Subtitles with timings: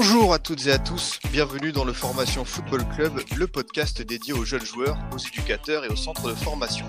[0.00, 4.32] Bonjour à toutes et à tous, bienvenue dans le Formation Football Club, le podcast dédié
[4.32, 6.86] aux jeunes joueurs, aux éducateurs et aux centres de formation.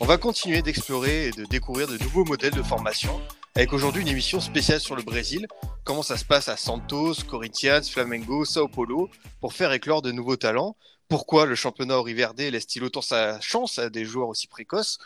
[0.00, 3.20] On va continuer d'explorer et de découvrir de nouveaux modèles de formation,
[3.54, 5.46] avec aujourd'hui une émission spéciale sur le Brésil,
[5.84, 9.10] comment ça se passe à Santos, Corinthians, Flamengo, Sao Paulo,
[9.42, 10.78] pour faire éclore de nouveaux talents,
[11.10, 14.96] pourquoi le championnat Riverde laisse-t-il autant sa chance à des joueurs aussi précoces,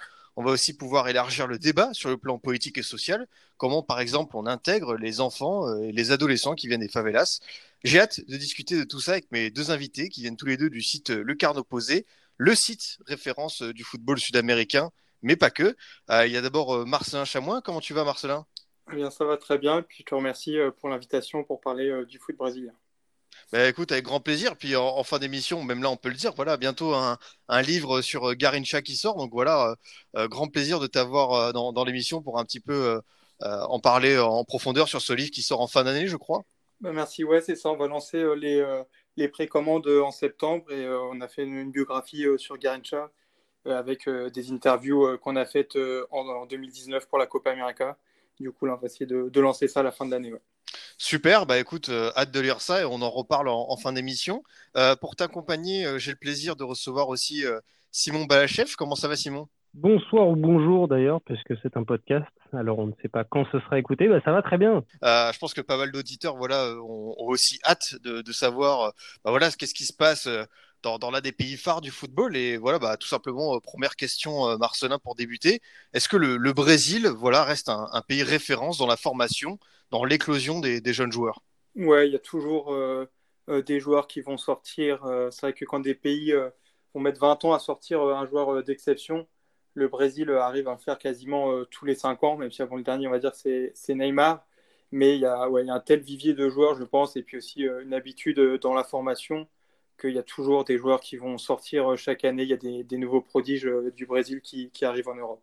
[0.40, 3.26] on va aussi pouvoir élargir le débat sur le plan politique et social,
[3.58, 7.40] comment par exemple on intègre les enfants euh, et les adolescents qui viennent des favelas.
[7.84, 10.56] J'ai hâte de discuter de tout ça avec mes deux invités qui viennent tous les
[10.56, 12.06] deux du site Le Carne Opposé,
[12.38, 15.76] le site référence euh, du football sud-américain, mais pas que.
[16.08, 17.60] Euh, il y a d'abord euh, Marcelin Chamoin.
[17.60, 18.46] Comment tu vas Marcelin?
[18.92, 19.82] Eh bien, ça va très bien.
[19.82, 22.72] Puis je te remercie euh, pour l'invitation pour parler euh, du foot brésilien.
[23.52, 24.56] Bah, écoute, avec grand plaisir.
[24.56, 27.18] Puis en, fin d'émission, même là, on peut le dire, voilà, bientôt un,
[27.62, 29.16] livre sur euh, Garincha qui sort.
[29.16, 29.74] Donc voilà, euh,
[30.20, 33.00] euh, grand plaisir de t'avoir dans, l'émission pour un petit peu
[33.42, 36.44] en parler en profondeur sur ce livre qui sort en fin d'année, je crois.
[36.80, 37.24] Bah, merci.
[37.24, 37.70] Ouais, c'est ça.
[37.70, 43.10] On va lancer les, précommandes en septembre et on a fait une, biographie sur Garincha
[43.66, 45.76] avec des interviews qu'on a faites
[46.10, 47.96] en, en 2019 pour la Copa América.
[48.40, 50.32] Du coup, là, on va essayer de, lancer ça à la fin de l'année.
[50.98, 53.92] Super, bah écoute, euh, hâte de lire ça et on en reparle en, en fin
[53.92, 54.42] d'émission.
[54.76, 57.44] Euh, pour t'accompagner, euh, j'ai le plaisir de recevoir aussi
[57.90, 58.76] Simon Balachef.
[58.76, 59.48] Comment ça va Simon?
[59.72, 62.26] Bonsoir ou bonjour d'ailleurs, parce que c'est un podcast.
[62.52, 64.08] Alors on ne sait pas quand ce sera écouté.
[64.08, 64.82] Bah, ça va très bien.
[65.02, 68.92] Je pense que pas mal d'auditeurs voilà, ont, ont aussi hâte de, de savoir
[69.24, 70.28] bah, voilà, qu'est-ce qui se passe
[70.82, 72.36] dans, dans l'un des pays phares du football.
[72.36, 75.60] Et voilà, bah, tout simplement, euh, première question, euh, Marcelin, pour débuter.
[75.92, 79.58] Est-ce que le, Brésil voilà, reste un, pays référence dans la formation,
[79.90, 81.42] dans l'éclosion des, jeunes joueurs?
[81.76, 83.06] Ouais, il y a toujours euh,
[83.48, 85.00] euh, des joueurs qui vont sortir.
[85.30, 86.34] C'est vrai que quand des pays
[86.94, 89.26] vont mettre 20 ans à sortir un joueur d'exception,
[89.74, 92.82] le Brésil arrive à le faire quasiment tous les 5 ans, même si avant le
[92.82, 94.44] dernier, on va dire, c'est Neymar.
[94.92, 97.14] Mais il y a, ouais, il y a un tel vivier de joueurs, je pense,
[97.16, 99.46] et puis aussi une habitude dans la formation
[100.00, 102.42] qu'il y a toujours des joueurs qui vont sortir euh, chaque année.
[102.42, 105.42] Il y a des, nouveaux prodiges euh, du Brésil qui, arrivent en Europe.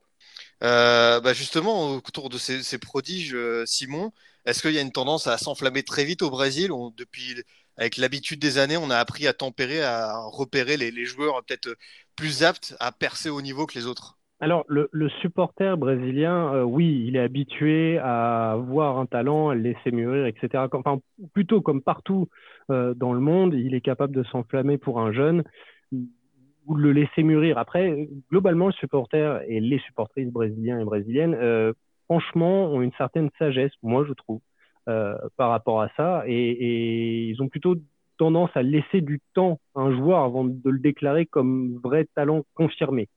[0.64, 4.12] Euh, bah justement, autour de ces, prodiges, Simon,
[4.46, 6.72] est-ce qu'il y a une tendance à s'enflammer très vite au Brésil?
[6.98, 7.44] Depuis,
[7.78, 11.78] avec l'habitude des années, on a appris à tempérer, à repérer les joueurs peut-être
[12.16, 14.17] plus aptes à percer au niveau que les autres.
[14.40, 19.56] Alors le, le supporter brésilien, euh, oui, il est habitué à voir un talent, à
[19.56, 20.66] le laisser mûrir, etc.
[20.74, 21.00] Enfin,
[21.34, 22.28] plutôt comme partout
[22.70, 25.44] euh, dans le monde, il est capable de s'enflammer pour un jeune
[25.92, 27.58] ou de le laisser mûrir.
[27.58, 31.74] Après, globalement, le supporter et les supportrices brésiliens et brésiliennes, euh,
[32.06, 34.42] franchement, ont une certaine sagesse, moi je trouve,
[34.90, 37.76] euh, par rapport à ça, et, et ils ont plutôt
[38.18, 42.44] tendance à laisser du temps à un joueur avant de le déclarer comme vrai talent
[42.56, 43.08] confirmé.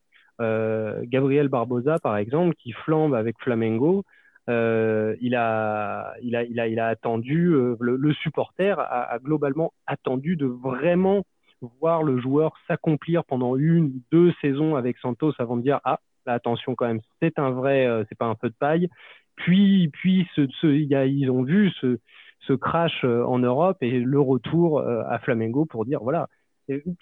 [0.41, 4.05] Euh, Gabriel Barbosa, par exemple, qui flambe avec Flamengo,
[4.49, 6.15] euh, il a,
[6.89, 11.25] attendu, euh, le, supporter a, globalement attendu de vraiment
[11.81, 16.75] voir le joueur s'accomplir pendant une, deux saisons avec Santos avant de dire ah attention
[16.75, 18.89] quand même c'est un vrai c'est pas un feu de paille.
[19.37, 21.99] Puis puis ce, ils ont vu ce,
[22.41, 26.28] ce crash en Europe et le retour à Flamengo pour dire voilà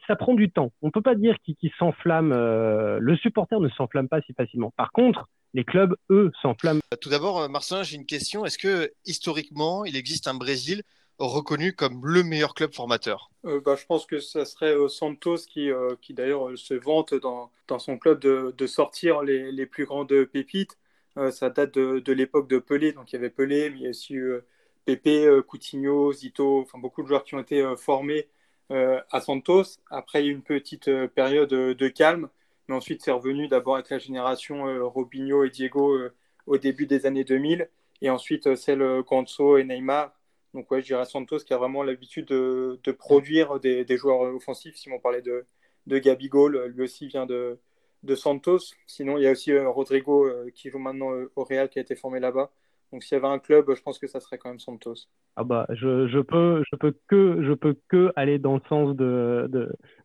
[0.07, 3.69] ça prend du temps on peut pas dire qu'il qu'il s'enflamme euh, le supporter ne
[3.71, 7.97] s'enflamme pas si facilement par contre les clubs eux s'enflamment Tout d'abord, euh, Marcelin, j'ai
[7.97, 8.45] une question.
[8.45, 10.83] Est-ce que historiquement, il existe un Brésil
[11.19, 13.31] reconnu comme le meilleur club formateur?
[13.45, 16.75] Euh, bah, je pense que ça serait euh, Santos qui, euh, qui d'ailleurs euh, se
[16.75, 20.79] vante dans, dans son club de, de sortir les, les plus grandes pépites.
[21.17, 23.83] Euh, ça date de, de l'époque de Pelé, donc il y avait Pelé, mais il
[23.83, 24.47] y a aussi euh,
[24.85, 28.25] Pepe, euh, Coutinho, Zito, enfin beaucoup de joueurs qui ont été euh, formés euh,
[28.71, 29.79] à Santos.
[29.91, 32.29] Après, une petite euh, période euh, de calme,
[32.69, 36.15] mais ensuite c'est revenu d'abord avec la génération euh, Robinho et Diego euh,
[36.47, 37.69] au début des années 2000,
[38.03, 40.13] et ensuite euh, celle euh, Ganso et Neymar.
[40.55, 44.77] Donc ouais, je dirais Santos qui a vraiment l'habitude de, produire des, joueurs euh, offensifs.
[44.77, 45.47] Simon parlait de,
[45.87, 47.59] de Gabigol, euh, lui aussi vient de,
[48.03, 48.75] de Santos.
[48.87, 51.79] Sinon, il y a aussi euh, Rodrigo euh, qui joue maintenant euh, au Real, qui
[51.79, 52.51] a été formé là-bas.
[52.93, 54.95] Donc s'il y avait un club, je pense que ça serait quand même Santos.
[55.37, 59.49] Ah bah, je, peux, je peux que, je peux que aller dans le sens de,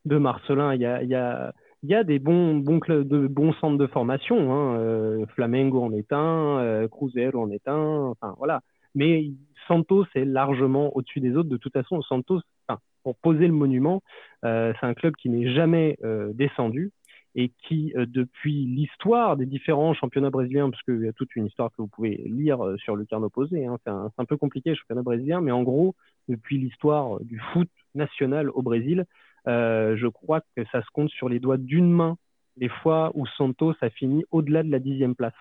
[0.05, 0.73] de, Marcelin.
[0.75, 1.53] Il y a, il y a,
[1.83, 4.53] il y a des bons, bons clubs, de bons centres de formation.
[4.53, 4.77] Hein.
[4.79, 8.11] Euh, Flamengo en est un, euh, Cruzeiro en est un.
[8.11, 8.61] Enfin voilà.
[8.95, 9.31] Mais
[9.67, 11.49] Santos est largement au-dessus des autres.
[11.49, 14.01] De toute façon, Santos, enfin, pour poser le monument,
[14.43, 15.97] euh, c'est un club qui n'est jamais
[16.33, 16.91] descendu
[17.35, 21.69] et qui, depuis l'histoire des différents championnats brésiliens, parce qu'il y a toute une histoire
[21.71, 25.01] que vous pouvez lire sur le carnet opposé, hein, c'est un, peu compliqué le championnat
[25.01, 25.95] brésilien, mais en gros,
[26.27, 29.05] depuis l'histoire du foot national au Brésil,
[29.45, 32.17] je crois que ça se compte sur les doigts d'une main
[32.57, 35.33] les fois où Santos a fini au-delà de la dixième place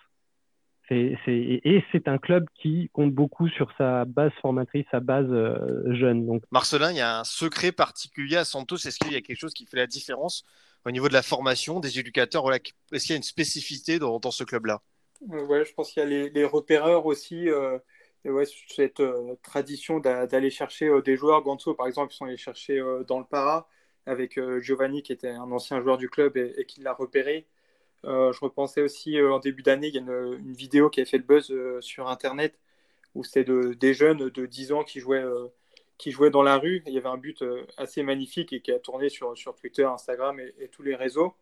[0.90, 6.40] et c'est un club qui compte beaucoup sur sa base formatrice, sa base euh, jeune.
[6.50, 8.76] Marcelin, il y a un secret particulier à Santos?
[8.76, 10.44] Est-ce qu'il y a quelque chose qui fait la différence
[10.84, 14.44] au niveau de la formation des éducateurs Est-ce qu'il y a une spécificité dans, ce
[14.44, 14.82] club-là?
[15.30, 17.48] Euh, Ouais, je pense qu'il y a les, repéreurs aussi.
[17.48, 17.78] Euh,
[18.24, 19.02] ouais, cette
[19.42, 21.42] tradition d'aller chercher des joueurs.
[21.42, 23.68] Ganso, par exemple, ils sont allés chercher dans le Para
[24.06, 27.46] avec Giovanni, qui était un ancien joueur du club et, qui l'a repéré.
[28.04, 31.04] Euh, je repensais aussi euh, en début d'année, il y a une, vidéo qui a
[31.04, 32.58] fait le buzz euh, sur Internet
[33.14, 35.24] où c'était de, des jeunes de 10 ans qui jouaient,
[35.98, 36.82] qui jouaient dans la rue.
[36.86, 37.44] il y avait un but
[37.76, 41.34] assez magnifique et qui a tourné sur, sur Twitter, Instagram et, tous les réseaux.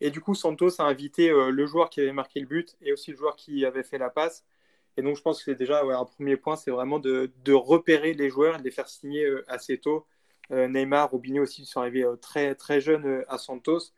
[0.00, 3.12] Et du coup, Santos a invité le joueur qui avait marqué le but et aussi
[3.12, 4.44] le joueur qui avait fait la passe.
[4.96, 8.30] Et donc, je pense que c'est déjà un premier point, c'est vraiment de, repérer les
[8.30, 10.06] joueurs et de les faire signer assez tôt.
[10.50, 13.92] Neymar, Robinho aussi sont arrivés très, très jeunes à Santos.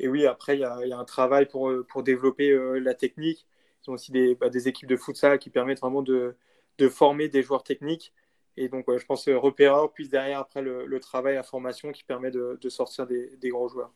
[0.00, 3.46] Et oui, après, il y, a, un travail pour, euh, pour développer euh, la technique.
[3.86, 6.36] Ils ont aussi des, bah, des, équipes de futsal qui permettent vraiment de,
[6.78, 8.12] de former des joueurs techniques.
[8.56, 12.30] Et donc, je pense euh, repéreur, puis derrière, après, le, travail à formation qui permet
[12.30, 13.92] de, sortir des, des, gros joueurs.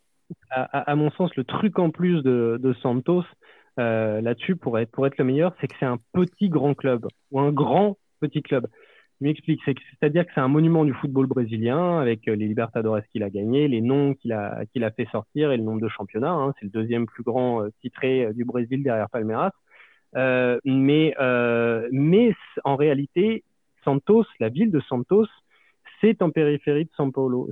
[0.51, 3.25] À, mon sens, le truc en plus de, Santos,
[3.77, 7.41] là-dessus, pour être, pour être le meilleur, c'est que c'est un petit grand club ou
[7.41, 8.67] un grand petit club.
[9.21, 13.25] Je m'explique, c'est-à-dire que c'est un monument du football brésilien avec euh, les Libertadores qu'il
[13.25, 16.31] a gagné, les noms qu'il a, qu'il a fait sortir et le nombre de championnats.
[16.31, 16.55] Hein.
[16.59, 19.51] C'est le deuxième plus grand euh, titré euh, du Brésil derrière Palmeiras.
[20.17, 22.33] Euh, mais, euh, mais
[22.65, 23.43] en réalité,
[23.89, 25.29] Santos, la ville de Santos,
[26.03, 27.49] c'est en périphérie de São Paulo.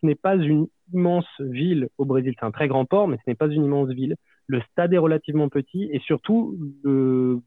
[0.00, 2.34] Ce n'est pas une immense ville au Brésil.
[2.38, 4.16] C'est un très grand port, mais ce n'est pas une immense ville.
[4.46, 7.42] Le stade est relativement petit et surtout le,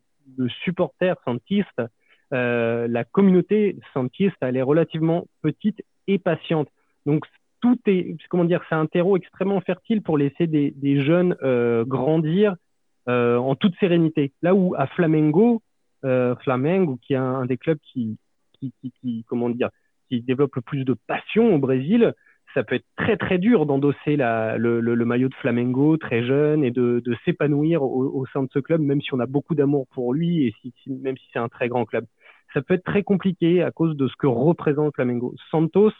[0.63, 1.81] supporter santiste
[2.31, 6.67] euh, la communauté santiste, elle est relativement petite et patiente.
[7.07, 7.25] Donc,
[7.61, 12.55] tout est, comment dire, c'est un terreau extrêmement fertile pour laisser des, jeunes euh, grandir
[13.07, 14.33] euh, en toute sérénité.
[14.43, 15.63] Là où à Flamengo,
[16.01, 18.17] Flamengo, qui est un, des clubs qui,
[19.27, 19.69] comment dire,
[20.07, 22.13] qui développe le plus de passion au Brésil,
[22.53, 27.03] ça peut être très très dur d'endosser le, maillot de Flamengo très jeune et de,
[27.25, 30.53] s'épanouir au, sein de ce club, même si on a beaucoup d'amour pour lui et
[30.87, 32.05] même si c'est un très grand club
[32.53, 35.35] ça peut être très compliqué à cause de ce que représente Flamengo.
[35.51, 35.91] Santos,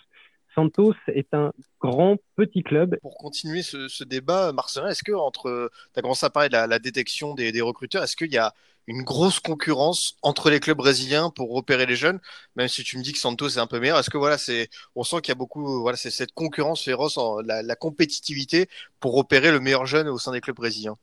[0.56, 2.98] Santos est un grand petit club.
[3.02, 6.80] Pour continuer ce, débat, Marcelin, est-ce que entre, tu as commencé à parler de la,
[6.80, 8.54] détection des recruteurs, est-ce qu'il y a
[8.90, 12.20] une grosse concurrence entre les clubs brésiliens pour repérer les jeunes,
[12.56, 14.00] même si tu me dis que Santos est un peu meilleur.
[14.00, 17.18] Est-ce que voilà, c'est, on sent qu'il y a beaucoup, voilà, c'est cette concurrence féroce,
[17.18, 18.68] en, la, compétitivité
[19.00, 20.98] pour repérer le meilleur jeune au sein des clubs brésiliens?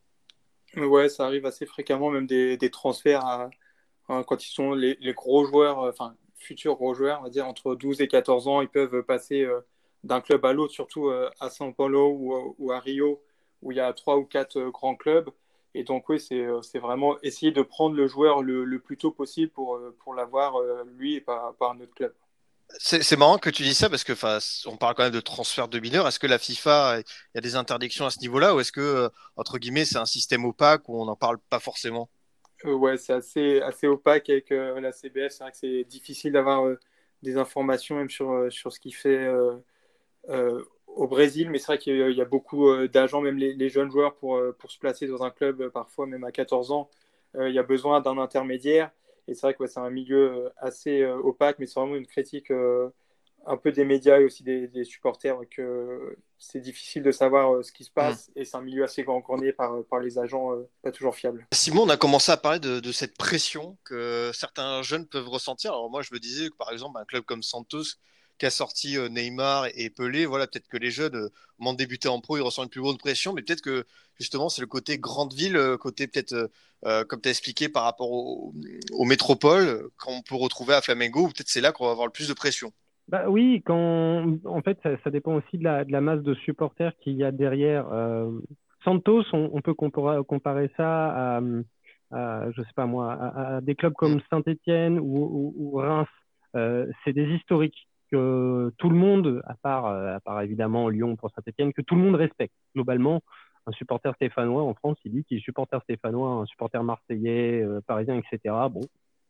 [0.75, 3.49] Ouais, ça arrive assez fréquemment, même des, transferts
[4.07, 7.75] quand ils sont les, gros joueurs, euh, enfin futurs gros joueurs, on va dire entre
[7.75, 9.61] 12 et 14 ans, ils peuvent passer euh,
[10.03, 13.21] d'un club à l'autre, surtout euh, à São Paulo ou, à Rio,
[13.61, 15.29] où il y a trois ou quatre grands clubs.
[15.77, 19.79] Et donc oui, c'est vraiment essayer de prendre le joueur le, plus tôt possible pour,
[19.99, 20.55] pour l'avoir
[20.97, 22.13] lui et pas, pas un autre club.
[22.79, 24.13] C'est marrant que tu dis ça parce que
[24.67, 26.07] on parle quand même de transfert de mineurs.
[26.07, 27.03] Est-ce que la FIFA, il
[27.35, 30.43] y a des interdictions à ce niveau-là ou est-ce que, entre guillemets, c'est un système
[30.43, 32.09] opaque où on n'en parle pas forcément?
[32.65, 35.31] Euh, ouais, c'est assez, assez opaque avec euh, la CBF.
[35.31, 36.79] C'est vrai que c'est difficile d'avoir euh,
[37.23, 39.27] des informations même sur, sur ce qu'il fait
[40.97, 44.41] au Brésil, mais c'est vrai qu'il y, a beaucoup d'agents, même les, jeunes joueurs, pour,
[44.57, 46.89] pour se placer dans un club, parfois même à 14 ans,
[47.39, 48.91] il y a besoin d'un intermédiaire.
[49.27, 52.51] Et c'est vrai que c'est un milieu assez opaque, mais c'est vraiment une critique
[53.47, 57.71] un peu des médias et aussi des, supporters que c'est difficile de savoir euh, ce
[57.71, 58.31] qui se passe mm.
[58.35, 59.21] et c'est un milieu assez grand
[59.57, 61.47] par, par les agents euh, pas toujours fiables.
[61.53, 65.71] Simon, on a commencé à parler de, cette pression que certains jeunes peuvent ressentir.
[65.71, 67.95] Alors moi, je me disais que par exemple, un club comme Santos
[68.37, 71.29] qui a sorti euh, Neymar et Pelé, voilà, peut-être que les jeunes, au
[71.59, 73.85] moment de débuter en pro, ils ressentent une plus grande pression, mais peut-être que
[74.19, 76.49] justement, c'est le côté grande ville, côté peut-être,
[77.07, 81.61] comme tu as expliqué, par rapport aux métropoles, qu'on peut retrouver à Flamengo, peut-être c'est
[81.61, 82.71] là qu'on va avoir le plus de pression.
[83.07, 86.33] Bah oui, quand en fait ça, ça dépend aussi de la, de la, masse de
[86.33, 87.87] supporters qu'il y a derrière.
[87.93, 88.29] Euh,
[88.83, 91.41] Santos, on, on peut comparer, comparer ça à,
[92.11, 96.07] à, je sais pas moi, à, à des clubs comme Saint-Étienne ou, ou, ou, Reims.
[96.55, 101.15] Euh, c'est des historiques que tout le monde, à part, euh, à part évidemment Lyon
[101.15, 102.53] pour Saint-Étienne, que tout le monde respecte.
[102.75, 103.21] Globalement,
[103.65, 107.81] un supporter stéphanois en France, il dit qu'il est supporter stéphanois, un supporter marseillais, euh,
[107.85, 108.55] parisien, etc.
[108.71, 108.81] Bon,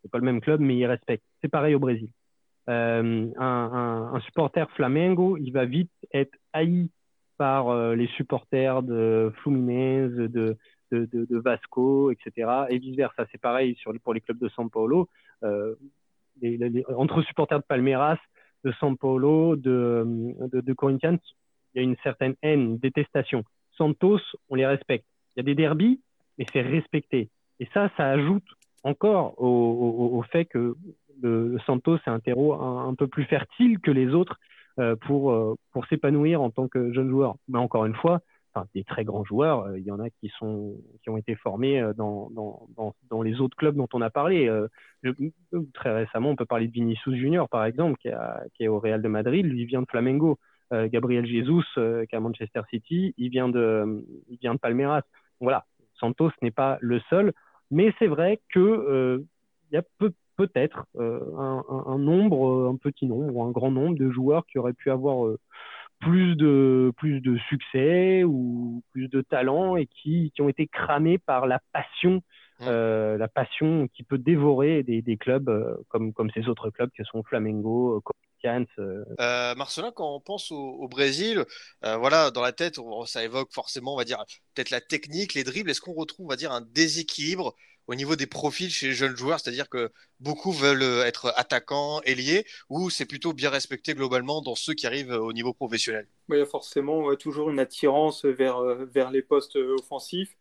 [0.01, 1.24] c'est pas le même club, mais il respecte.
[1.41, 2.10] C'est pareil au Brésil.
[2.69, 6.89] Euh, un, supporter Flamengo, il va vite être haï
[7.38, 10.57] par les supporters de Fluminense, de,
[10.91, 12.65] de, Vasco, etc.
[12.69, 13.27] Et vice-versa.
[13.31, 15.07] C'est pareil pour les clubs de São Paulo.
[16.98, 18.17] entre supporters de Palmeiras,
[18.68, 20.04] de São Paulo, de,
[20.52, 21.20] de, Corinthians,
[21.74, 23.44] il y a une certaine haine, détestation.
[23.78, 24.20] Santos,
[24.50, 25.06] on les respecte.
[25.36, 26.02] Il y a des derbies,
[26.38, 27.30] mais c'est respecté.
[27.62, 28.44] Et ça, ça ajoute
[28.84, 30.76] encore au, fait que
[31.22, 34.38] le, Santos est un terreau un, peu plus fertile que les autres
[34.80, 37.36] euh, pour, euh, pour s'épanouir en tant que jeune joueur.
[37.48, 38.22] Mais encore une fois,
[38.74, 41.82] des très grands joueurs, euh, il y en a qui, sont, qui ont été formés
[41.96, 44.50] dans, dans, dans, les autres clubs dont on a parlé.
[45.74, 48.10] très récemment, on peut parler de Vinicius Junior, par exemple, qui,
[48.64, 49.46] est au Real de Madrid.
[49.46, 50.38] Lui vient de Flamengo.
[50.70, 55.04] Gabriel Jesus, qui est à Manchester City, il vient de, il vient de Palmeiras.
[55.40, 55.66] Voilà,
[55.98, 57.32] Santos n'est pas le seul,
[57.72, 59.24] mais c'est vrai que
[59.72, 63.98] il y a peu, peut-être euh, un, nombre, un petit nombre ou un grand nombre
[63.98, 65.40] de joueurs qui auraient pu avoir euh,
[66.00, 71.18] plus de, plus de succès ou plus de talent et qui, qui ont été cramés
[71.18, 72.22] par la passion,
[72.60, 72.66] mmh.
[72.68, 75.50] euh, la passion qui peut dévorer des, des clubs
[75.89, 78.66] comme, comme ces autres clubs que sont Flamengo, Corinthians.
[79.58, 81.44] Marcelin, quand on pense au, Brésil,
[81.82, 84.24] voilà, dans la tête, ça évoque forcément, on va dire,
[84.54, 85.72] peut-être la technique, les dribbles.
[85.72, 87.56] Est-ce qu'on retrouve, on va dire, un déséquilibre
[87.88, 92.01] au niveau des profils chez les jeunes joueurs, c'est-à-dire que beaucoup veulent euh, être attaquants,
[92.01, 96.08] ailiers, ou c'est plutôt bien respecté globalement dans ceux qui arrivent euh, au niveau professionnel?
[96.29, 100.38] Il y a forcément toujours une attirance vers, euh, les postes offensifs,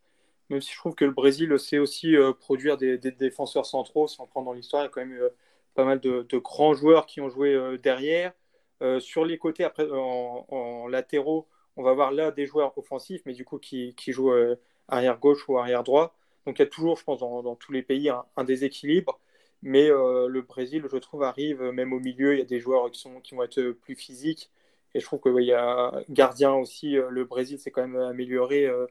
[0.50, 4.06] même si je trouve que le Brésil sait aussi produire des, défenseurs centraux.
[4.08, 5.30] Si on prend dans l'histoire, il y a quand même
[5.74, 8.32] pas mal de, grands joueurs qui ont joué derrière.
[9.00, 13.58] sur les côtés, en, latéraux, on va voir là des joueurs offensifs, mais du coup
[13.58, 14.32] qui jouent
[14.88, 16.16] arrière gauche ou arrière droit.
[16.46, 19.20] Donc il y a toujours, je pense, dans, tous les pays un, déséquilibre.
[19.62, 22.34] Mais euh, le Brésil, je trouve, arrive même au milieu.
[22.34, 24.50] Il y a des joueurs qui, vont être plus physiques.
[24.94, 26.96] Et je trouve qu'il y a gardien aussi.
[26.96, 28.86] Euh, le Brésil s'est quand même amélioré euh,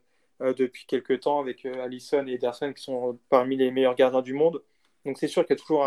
[0.53, 4.61] depuis quelques temps avec Alisson et Ederson qui sont parmi les meilleurs gardiens du monde.
[5.05, 5.85] Donc c'est sûr qu'il y a toujours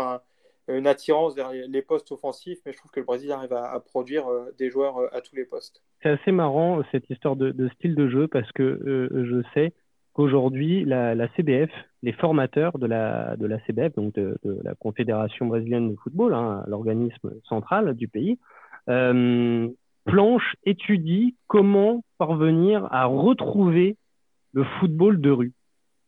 [0.67, 4.25] une attirance vers les, postes offensifs, mais je trouve que le Brésil arrive à, produire
[4.57, 5.83] des joueurs à tous les postes.
[6.01, 9.73] C'est assez marrant cette histoire de, style de jeu parce que je sais
[10.19, 11.71] Aujourd'hui, la, CBF,
[12.03, 16.65] les formateurs de la, de la CBF, donc de, la Confédération brésilienne de football, hein,
[16.67, 18.37] l'organisme central du pays,
[18.89, 19.69] euh,
[20.03, 23.95] planche, étudie comment parvenir à retrouver
[24.51, 25.53] le football de rue.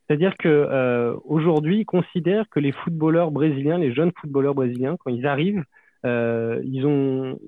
[0.08, 5.12] C'est-à-dire que euh, aujourd'hui, ils considèrent que les footballeurs brésiliens, les jeunes footballeurs brésiliens, quand
[5.12, 5.64] ils arrivent,
[6.06, 7.40] euh, ils, ont,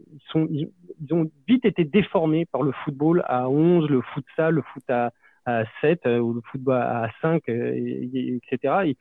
[0.49, 0.69] ils,
[1.11, 5.11] ont vite été déformés par le football à 11, le futsal, le foot à,
[5.45, 8.93] à 7 euh, ou le football à 5, euh, etc.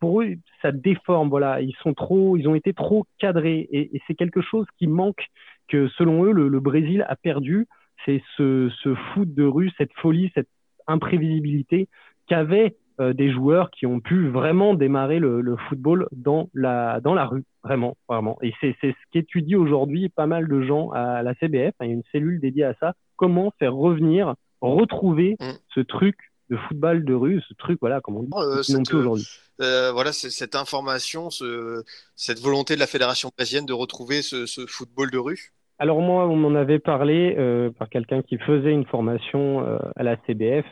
[0.00, 1.28] pour eux, ça déforme.
[1.28, 5.26] Voilà, ils sont trop, ils ont été trop cadrés et, c'est quelque chose qui manque
[5.68, 7.66] que selon eux le, Brésil a perdu.
[8.04, 10.48] C'est ce, ce, foot de rue, cette folie, cette
[10.88, 11.88] imprévisibilité
[12.26, 17.26] qu'avaient euh, des joueurs qui ont pu vraiment démarrer le, football dans la, dans la
[17.26, 18.38] rue, vraiment, vraiment.
[18.42, 21.74] Et c'est ce qu'étudie aujourd'hui pas mal de gens à la CBF.
[21.80, 22.94] Il y a une cellule dédiée à ça.
[23.16, 25.52] Comment faire revenir retrouver mm.
[25.74, 26.16] ce truc
[26.52, 29.26] de football de rue, ce truc, voilà, comme on dit, euh, aujourd'hui.
[29.60, 31.82] Euh, voilà, cette information, ce,
[32.14, 35.52] cette volonté de la fédération brésilienne de retrouver ce, football de rue?
[35.78, 39.66] Alors moi, on m'en avait parlé euh, par quelqu'un qui faisait une formation
[39.96, 40.66] à la CBF,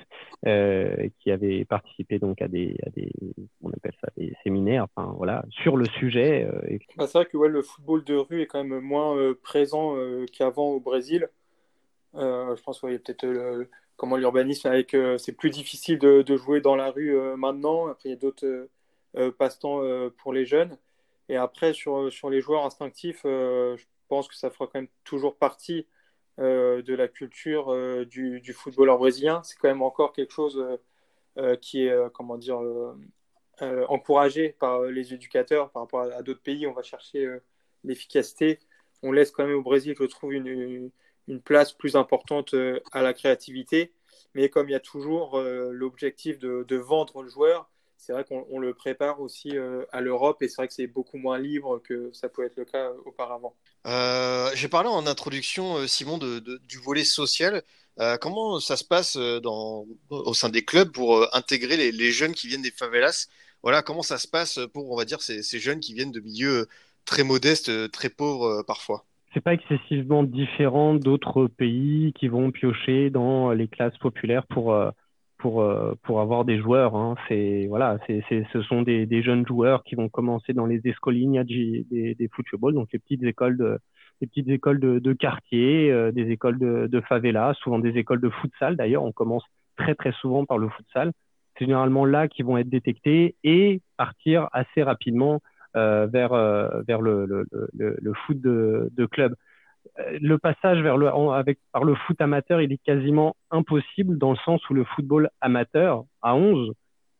[0.44, 3.10] qui avait participé donc à des, à des,
[3.62, 6.46] on appelle ça des séminaires, enfin voilà, sur le sujet.
[6.96, 9.94] Bah, c'est vrai que ouais, le football de rue est quand même moins présent
[10.36, 11.28] qu'avant au Brésil.
[12.14, 13.68] Je pense qu'il y a peut-être
[14.00, 17.88] comment l'urbanisme avec euh, c'est plus difficile de, jouer dans la rue euh, maintenant.
[17.88, 18.70] Après, il y a d'autres
[19.16, 19.82] euh, passe-temps
[20.16, 20.78] pour les jeunes.
[21.28, 25.36] Et après, sur, sur les joueurs instinctifs, je pense que ça fera quand même toujours
[25.36, 25.86] partie
[26.38, 27.76] de la culture
[28.06, 29.42] du, du, footballeur brésilien.
[29.44, 30.64] C'est quand même encore quelque chose
[31.60, 32.60] qui est, comment dire,
[33.88, 36.66] encouragé par les éducateurs par rapport à, d'autres pays.
[36.66, 37.28] On va chercher
[37.84, 38.58] l'efficacité.
[39.02, 40.90] On laisse quand même au Brésil, je trouve, une
[41.38, 43.92] place plus importante euh, à la créativité.
[44.34, 48.58] Mais comme il y a toujours euh, l'objectif de, vendre le joueur, c'est vrai qu'on
[48.58, 52.10] le prépare aussi euh, à l'Europe et c'est vrai que c'est beaucoup moins libre que
[52.12, 53.54] ça pouvait être le cas auparavant.
[54.54, 57.62] J'ai parlé en introduction, Simon, du volet social.
[58.20, 62.70] comment ça se passe au sein des clubs pour intégrer les, jeunes qui viennent des
[62.70, 63.28] favelas?
[63.62, 66.68] Voilà, comment ça se passe pour, on va dire, ces jeunes qui viennent de milieux
[67.04, 69.04] très modestes, très pauvres parfois?
[69.32, 74.90] C'est pas excessivement différent d'autres pays qui vont piocher dans les classes populaires pour, euh,
[75.38, 76.96] pour, euh, pour avoir des joueurs.
[76.96, 77.14] Hein.
[77.28, 78.22] C'est, voilà, c'est,
[78.52, 82.74] ce sont des, des, jeunes joueurs qui vont commencer dans les escolinhas des, des football,
[82.74, 83.78] donc les petites écoles de,
[84.20, 88.30] les petites écoles de, quartier, euh, des écoles de, de favela, souvent des écoles de
[88.30, 89.04] futsal d'ailleurs.
[89.04, 89.44] On commence
[89.76, 91.12] très très souvent par le futsal.
[91.58, 95.40] C'est généralement là qu'ils vont être détectés et partir assez rapidement
[95.74, 96.32] vers,
[96.86, 99.34] vers le, le, le, le, foot de, de club.
[99.98, 104.30] Euh, le passage vers le, avec, par le foot amateur, il est quasiment impossible dans
[104.30, 106.72] le sens où le football amateur à 11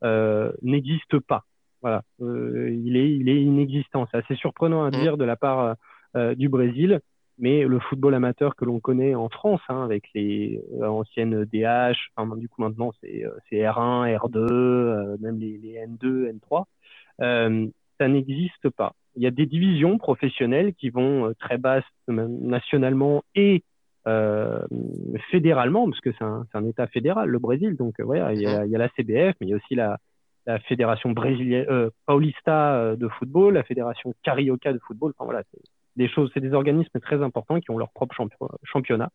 [0.04, 1.45] euh, n'existe pas.
[1.83, 4.07] Voilà, euh, il, est, il est inexistant.
[4.11, 5.00] C'est assez surprenant à mmh.
[5.00, 5.76] dire de la part
[6.16, 7.00] euh, du Brésil,
[7.38, 12.37] mais le football amateur que l'on connaît en France, hein, avec les anciennes DH, enfin,
[12.37, 16.66] du coup maintenant c'est R1, R2, même les, les, N2, N3,
[18.00, 23.23] ça n'existe pas il y a des divisions professionnelles qui vont euh, très basses nationalement
[23.35, 23.62] et
[24.07, 24.62] euh,
[25.30, 27.76] fédéralement, parce que c'est un, un, État fédéral, le Brésil.
[27.76, 29.57] Donc, euh, voilà, il y, a, il y a la CBF, mais il y a
[29.57, 29.99] aussi la,
[30.47, 35.12] la fédération brésilienne, euh, Paulista de football, la fédération Carioca de football.
[35.16, 35.61] Enfin, voilà, c'est
[35.97, 38.14] des choses, c'est des organismes très importants qui ont leur propre
[38.62, 39.11] championnat.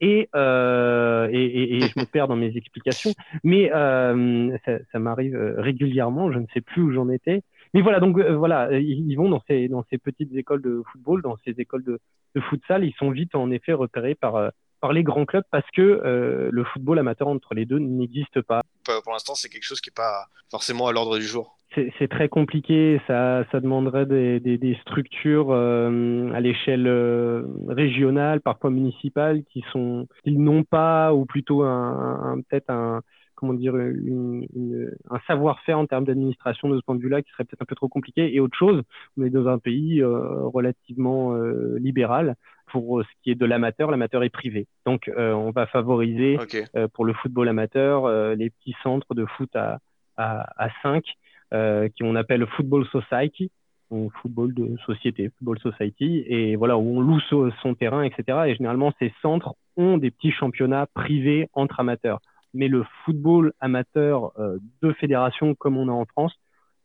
[0.00, 3.10] Et, euh, et, et, et, je me perds dans mes explications,
[3.44, 7.42] mais euh, ça, ça m'arrive régulièrement, je ne sais plus où j'en étais.
[7.74, 11.22] Mais voilà, donc euh, voilà, ils, vont dans ces, dans ces petites écoles de football,
[11.22, 12.00] dans ces écoles de,
[12.34, 14.48] de futsal, ils sont vite en effet repérés par, euh,
[14.80, 18.62] par les grands clubs parce que euh, le football amateur entre les deux n'existe pas.
[18.84, 21.56] Pour l'instant, c'est quelque chose qui n'est pas forcément à l'ordre du jour.
[21.98, 28.40] C'est très compliqué, ça, ça demanderait des, des, des structures euh, à l'échelle euh, régionale,
[28.40, 33.02] parfois municipale, qui sont, qui n'ont pas, ou plutôt un, un peut-être un,
[33.38, 37.44] comment dire, une, un savoir-faire en termes d'administration de ce point de vue-là qui serait
[37.44, 38.34] peut-être un peu trop compliqué.
[38.34, 38.82] Et autre chose,
[39.16, 42.34] on est dans un pays euh, relativement euh, libéral
[42.72, 43.92] pour ce qui est de l'amateur.
[43.92, 44.66] L'amateur est privé.
[44.86, 46.36] Donc, euh, on va favoriser
[46.94, 49.78] pour le football amateur les petits centres de foot à,
[50.16, 51.04] à, à 5
[51.94, 53.52] qui on appelle Football Society
[53.90, 57.20] ou football de société, football society, et voilà où on loue
[57.62, 58.40] son terrain, etc.
[58.48, 62.20] Et généralement, ces centres ont des petits championnats privés entre amateurs
[62.54, 66.38] mais le football amateur euh, de fédération comme on a en France,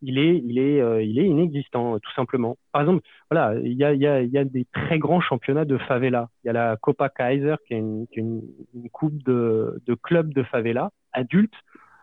[0.04, 2.58] il est, il est, euh, il est inexistant, tout simplement.
[2.74, 6.30] Par exemple, voilà, il y a, des très grands championnats de favela.
[6.44, 8.42] Il y a la Copa Kaiser, qui est une,
[8.92, 11.56] coupe de, clubs de favela adultes.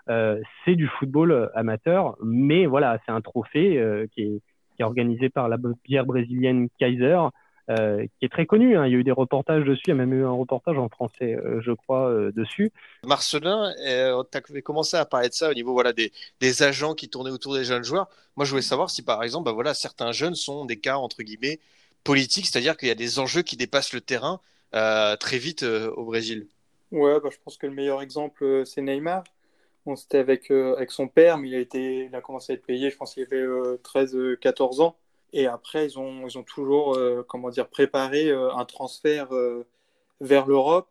[0.09, 4.23] Euh, c'est du football amateur, mais voilà, c'est un trophée euh, qui
[4.79, 7.19] est organisé par la bière brésilienne Kaiser.
[7.71, 8.77] Euh, qui est très connu.
[8.77, 8.87] Hein.
[8.87, 10.89] Il y a eu des reportages dessus, il y a même eu un reportage en
[10.89, 12.73] français, euh, je crois, euh, dessus.
[13.05, 17.09] Marcelin, tu as commencé à parler de ça au niveau voilà, des, des, agents qui
[17.09, 18.09] tournaient autour des jeunes joueurs.
[18.35, 21.23] Moi, je voulais savoir si, par exemple, bah, voilà, certains jeunes sont des cas, entre
[21.23, 21.61] guillemets,
[22.03, 24.41] politiques, c'est-à-dire qu'il y a des enjeux qui dépassent le terrain
[24.73, 26.49] très vite au Brésil.
[26.91, 29.23] Ouais, bah, je pense que le meilleur exemple, c'est Neymar.
[29.87, 32.67] On c'était avec, avec son père, mais il a, été, il a commencé à être
[32.67, 34.97] payé, je pense qu'il avait 13-14 ans.
[35.33, 39.67] Et après, ils ont, ils ont toujours euh, comment dire, préparé euh, un transfert euh,
[40.21, 40.89] vers l'Europe.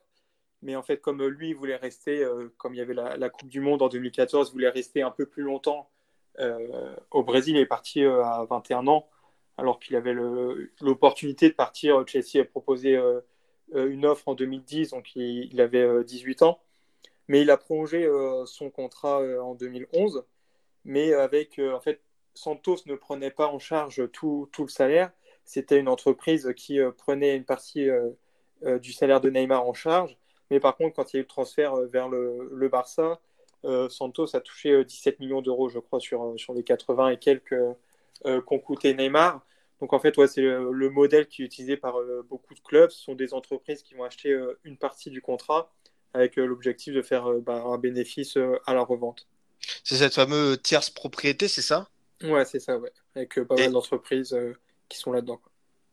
[0.61, 3.61] Mais en fait, comme lui, il voulait rester, comme il y avait la, Coupe du
[3.61, 5.89] Monde en 2014, il voulait rester un peu plus longtemps
[7.11, 7.55] au Brésil.
[7.55, 9.07] Il est parti à 21 ans,
[9.57, 10.13] alors qu'il avait
[10.81, 12.05] l'opportunité de partir.
[12.05, 13.01] Chelsea a proposé
[13.73, 16.59] une offre en 2010, donc il, il avait 18 ans.
[17.29, 18.05] Mais il a prolongé
[18.45, 20.25] son contrat en 2011,
[20.83, 22.01] mais avec en fait
[22.39, 25.11] Santos ne prenait pas en charge tout, le salaire.
[25.43, 28.11] C'était une entreprise qui euh, prenait une partie euh,
[28.63, 30.17] euh, du salaire de Neymar en charge.
[30.49, 33.19] Mais par contre, quand il y a eu le transfert vers le, Barça,
[33.89, 37.55] Santos a touché 17 millions d'euros, je crois, sur, sur les 80 et quelques
[38.23, 39.45] qu'ont coûté Neymar.
[39.79, 41.97] Donc en fait, c'est le, modèle qui est utilisé par
[42.29, 42.89] beaucoup de clubs.
[42.89, 45.71] Ce sont des entreprises qui vont acheter une partie du contrat
[46.15, 49.27] avec l'objectif de faire bah, un bénéfice à la revente.
[49.83, 51.89] C'est cette fameuse tierce propriété, c'est ça?
[52.23, 52.91] Ouais, c'est ça, ouais.
[53.15, 54.53] Avec euh, pas mal d'entreprises euh,
[54.87, 55.39] qui sont là-dedans.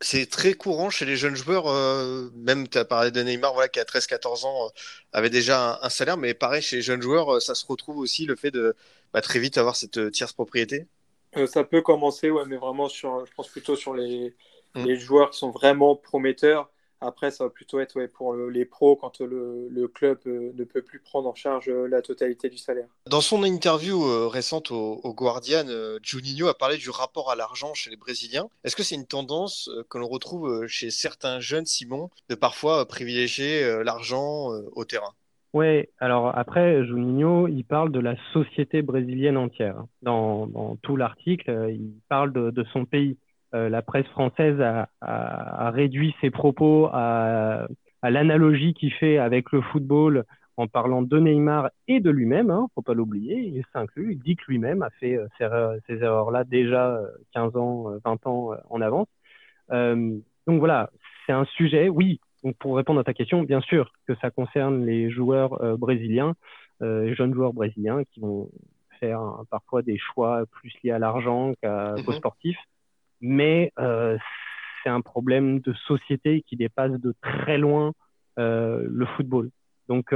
[0.01, 3.69] C'est très courant chez les jeunes joueurs, euh, même tu as parlé de Neymar voilà,
[3.69, 4.71] qui a 13-14 ans,
[5.13, 8.37] avait déjà un, salaire, mais pareil, chez les jeunes joueurs, ça se retrouve aussi le
[8.37, 8.77] fait de
[9.15, 10.87] bah, très vite avoir cette tierce propriété
[11.47, 14.35] Ça peut commencer, ouais, mais vraiment, sur, je pense plutôt sur les,
[14.75, 14.85] mm.
[14.85, 19.21] les joueurs qui sont vraiment prometteurs après, ça va plutôt être pour les pros quand
[19.21, 22.89] le, club euh, ne peut plus prendre en charge euh, la totalité du salaire.
[23.07, 25.67] Dans son interview euh, récente au, Guardian,
[26.03, 28.49] Juninho a parlé du rapport à l'argent chez les Brésiliens.
[28.65, 33.83] Est-ce que c'est une tendance que l'on retrouve chez certains jeunes, Simon, de parfois privilégier
[33.83, 35.15] l'argent au terrain?
[35.55, 39.85] Oui, alors après, Juninho, il parle de la société brésilienne entière.
[40.03, 43.17] Dans, tout l'article, il parle de son pays.
[43.55, 47.67] Euh, la presse française a, réduit ses propos à,
[48.03, 50.25] l'analogie qu'il fait avec le football,
[50.57, 54.37] en parlant de Neymar et de lui-même, hein, faut pas l'oublier, il s'inclut, il dit
[54.37, 56.99] que lui-même a fait euh, ces, erreurs-là déjà
[57.35, 59.09] 15 euh, ans, 20 ans en avance.
[59.71, 60.91] donc voilà,
[61.27, 64.87] c'est un sujet, oui, donc pour répondre à ta question, bien sûr que ça concerne
[64.87, 66.35] les joueurs brésiliens,
[66.81, 68.49] les jeunes joueurs brésiliens qui vont
[69.01, 72.57] faire parfois des choix plus liés à l'argent qu'à, mm sportif,
[73.21, 77.93] mais c'est un problème de société qui dépasse de très loin
[78.37, 79.51] le football.
[79.89, 80.13] Donc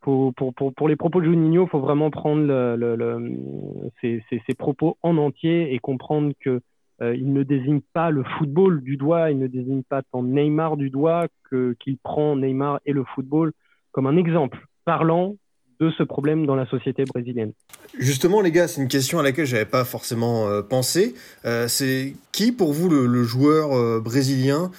[0.00, 5.74] pour, pour, les propos de Juninho, il faut vraiment prendre le, ces, propos en entier
[5.74, 6.60] et comprendre que
[7.02, 10.76] euh, il ne désigne pas le football du doigt, il ne désigne pas tant Neymar
[10.76, 13.52] du doigt que qu'il prend Neymar et le football
[13.92, 15.36] comme un exemple parlant
[15.80, 17.52] de ce problème dans la société brésilienne.
[17.98, 21.14] Justement, les gars, c'est une question à laquelle j'avais pas forcément euh, pensé.
[21.46, 24.70] Euh, c'est qui, pour vous, le, joueur euh, brésilien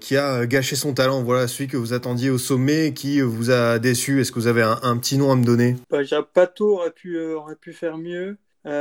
[0.00, 1.22] qui a gâché son talent?
[1.22, 4.62] Voilà, celui que vous attendiez au sommet, qui vous a déçu Est-ce que vous avez
[4.62, 5.76] un, petit nom à me donner?
[5.90, 6.00] Bah,
[6.34, 8.36] Pato aurait pu, aurait pu faire mieux.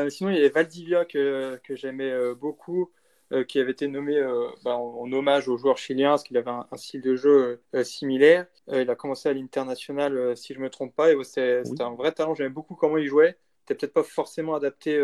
[0.09, 2.89] sinon, il y avait Valdivia que, que j'aimais beaucoup.
[3.35, 6.51] Euh, qui avait été nommé euh, bah, en, hommage au joueur chilien, parce qu'il avait
[6.51, 8.45] un, style de jeu euh, similaire.
[8.71, 12.13] il a commencé à l'international, si je ne me trompe pas, et c'était un vrai
[12.13, 12.33] talent.
[12.33, 13.35] J'aimais beaucoup comment il jouait.
[13.61, 15.03] C'était peut-être pas forcément adapté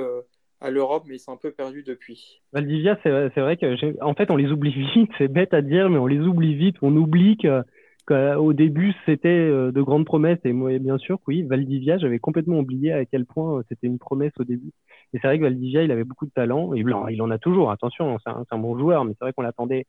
[0.61, 2.41] à l'Europe, mais il s'est un peu perdu depuis.
[2.53, 5.11] Valdivia, c'est vrai que, en fait, on les oublie vite.
[5.17, 6.77] C'est bête à dire, mais on les oublie vite.
[6.81, 7.63] On oublie que
[8.11, 10.39] au début, c'était de grandes promesses.
[10.43, 14.33] Et moi, bien sûr, oui, Valdivia, j'avais complètement oublié à quel point c'était une promesse
[14.39, 14.71] au début.
[15.13, 16.73] Et c'est vrai que Valdivia, il avait beaucoup de talent.
[16.73, 19.85] Et il en a toujours, attention, c'est un, bon joueur, mais c'est vrai qu'on l'attendait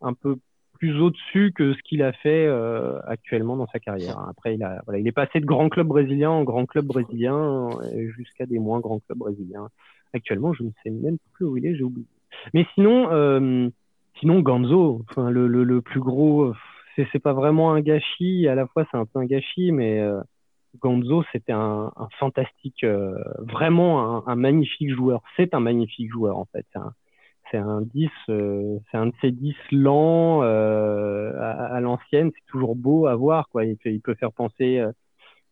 [0.00, 0.36] un peu
[0.78, 4.18] plus au-dessus que ce qu'il a fait euh, actuellement dans sa carrière.
[4.28, 7.68] Après, il, a, voilà, il est passé de grand club brésilien en grand club brésilien
[8.16, 9.68] jusqu'à des moins grands clubs brésiliens.
[10.14, 12.06] Actuellement, je ne sais même plus où il est, j'ai oublié.
[12.54, 13.68] Mais sinon, euh,
[14.18, 16.54] sinon Ganzo, le, le plus gros,
[16.96, 20.20] c'est pas vraiment un gâchis, à la fois c'est un peu un gâchis, mais euh,
[20.78, 25.22] Gonzo, c'était un, fantastique, euh, vraiment un, magnifique joueur.
[25.36, 26.66] C'est un magnifique joueur en fait.
[27.50, 32.30] C'est un, 10, euh, c'est un de ces 10 lents euh, à, l'ancienne.
[32.34, 33.48] C'est toujours beau à voir.
[33.48, 33.64] Quoi.
[33.64, 34.78] Il, il peut faire penser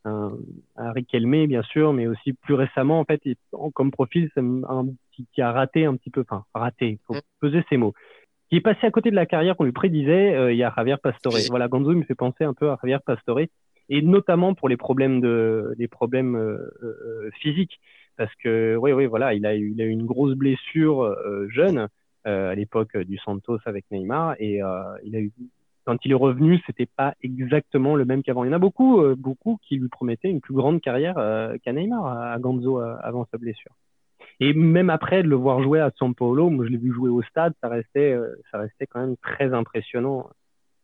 [0.05, 0.31] à,
[0.77, 3.21] à Riquelme, bien sûr, mais aussi plus récemment, en fait,
[3.75, 7.21] comme profil, c'est un qui, qui, a raté un petit peu, enfin, raté, faut mm.
[7.41, 7.95] peser ses mots.
[8.49, 10.97] Qui est passé à côté de la carrière qu'on lui prédisait, il y a Javier
[11.03, 11.35] Pastore.
[11.51, 13.41] Voilà, Gonzo me fait penser un peu à Javier Pastore
[13.89, 17.81] et notamment pour les problèmes de les problèmes euh, euh, physiques
[18.17, 21.47] parce que oui oui voilà il a eu il a eu une grosse blessure euh,
[21.51, 21.89] jeune
[22.25, 24.61] à l'époque du Santos avec Neymar et
[25.03, 25.33] il a eu
[25.87, 28.45] quand il est revenu, c'était pas exactement le même qu'avant.
[28.45, 31.15] Il y en a beaucoup, beaucoup qui lui promettaient une plus grande carrière
[31.63, 33.73] qu'à Neymar, à Ganzo avant sa blessure.
[34.41, 37.11] Et même après de le voir jouer à São Paulo, moi je l'ai vu jouer
[37.11, 38.17] au stade, ça restait,
[38.53, 40.31] ça restait quand même très impressionnant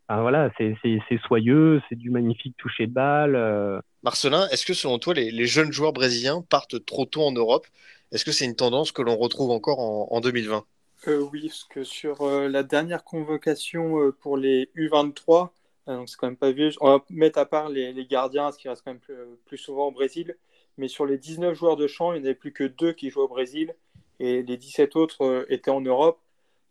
[0.08, 3.36] voilà, c'est soyeux, c'est du magnifique toucher de balle.
[3.36, 3.80] Euh.
[4.02, 7.66] Marcelin, est-ce que selon toi, les, jeunes joueurs brésiliens partent trop tôt en Europe?
[8.12, 10.64] Est-ce que c'est une tendance que l'on retrouve encore en, 2020
[11.08, 15.48] euh, Oui, parce que sur euh, la dernière convocation pour les U23,
[15.86, 18.68] donc c'est quand même pas vieux, on va mettre à part les, gardiens, ce qui
[18.68, 20.36] reste quand même plus, souvent au Brésil,
[20.78, 23.10] mais sur les 19 joueurs de champ, il n'y en avait plus que deux qui
[23.10, 23.74] jouaient au Brésil,
[24.20, 26.20] et les 17 autres étaient en Europe.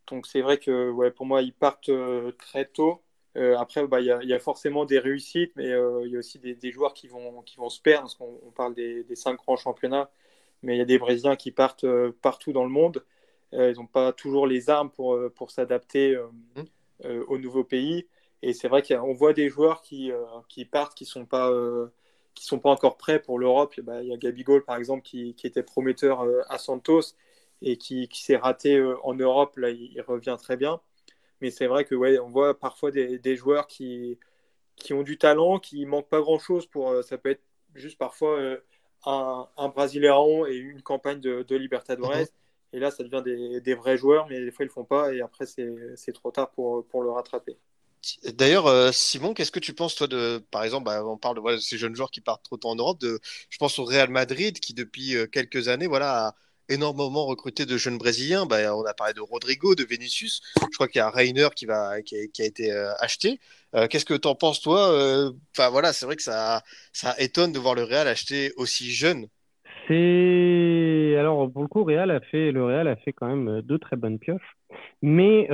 [0.08, 1.92] Donc c'est vrai que ouais, pour moi, ils partent
[2.38, 3.02] très tôt.
[3.36, 6.40] Euh, après, bah, il y, a forcément des réussites, mais euh, il y a aussi
[6.40, 10.12] des, joueurs qui vont, qui vont se perdre, parce qu'on parle des, cinq grands championnats,
[10.62, 13.04] mais il y a des Brésiliens qui partent euh, partout dans le monde.
[13.54, 16.16] ils n'ont pas toujours les armes pour, pour s'adapter
[16.56, 17.10] mmh.
[17.28, 18.08] au nouveau pays.
[18.42, 20.12] Et c'est vrai qu'on voit des joueurs qui,
[20.50, 21.52] qui partent, qui ne sont, pas,
[22.36, 23.80] qui sont pas encore prêts pour l'Europe.
[23.82, 27.16] Bah, il y a Gabigol, par exemple, qui, qui était prometteur à Santos
[27.62, 29.58] et qui, qui s'est raté en Europe.
[29.58, 30.82] Là, il revient très bien.
[31.44, 34.18] Mais c'est vrai que ouais, on voit parfois des, des, joueurs qui,
[34.78, 36.90] qui ont du talent, qui manquent pas grand chose pour.
[36.90, 37.44] Euh, ça peut être
[37.76, 38.58] juste parfois euh,
[39.06, 42.16] un, un Brasileirão et une campagne de, de Libertadores.
[42.16, 42.26] Mhm.
[42.72, 45.14] Et là, ça devient des, des, vrais joueurs, mais des fois, ils le font pas.
[45.14, 47.58] Et après, c'est trop tard pour, pour le rattraper.
[48.34, 51.58] D'ailleurs, euh, Simon, qu'est-ce que tu penses, toi, de, par exemple, bah, on parle de,
[51.58, 54.74] ces jeunes joueurs qui partent trop tôt en Europe, je pense au Real Madrid, qui
[54.74, 56.36] depuis quelques années, voilà, a,
[56.70, 58.46] énormément recruté de jeunes Brésiliens.
[58.46, 60.42] Bah, on a parlé de Rodrigo, de Vinicius.
[60.56, 63.40] Je crois qu'il y a Rainer qui, va, qui, a, été euh, acheté.
[63.76, 66.62] Euh, qu'est-ce que tu en penses, toi euh, Enfin voilà, c'est vrai que ça,
[66.92, 69.28] ça étonne de voir le Real acheter aussi jeune.
[69.88, 73.80] C'est alors pour le coup, Real a fait le Real a fait quand même deux
[73.80, 74.56] très bonnes pioches,
[75.02, 75.50] mais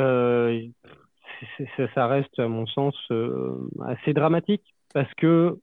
[1.94, 2.96] ça reste à mon sens
[3.86, 5.58] assez dramatique parce que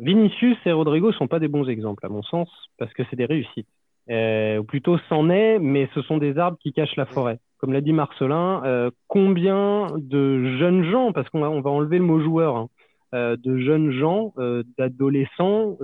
[0.00, 3.26] Vinicius et Rodrigo sont pas des bons exemples à mon sens parce que c'est des
[3.26, 3.68] réussites
[4.10, 7.38] euh, ou plutôt c'en est, mais ce sont des arbres qui cachent la forêt.
[7.58, 11.98] Comme l'a dit Marcelin, euh, combien de jeunes gens, parce qu'on va, on va enlever
[11.98, 12.68] le mot joueur, hein,
[13.12, 14.34] de jeunes gens,
[14.76, 15.78] d'adolescents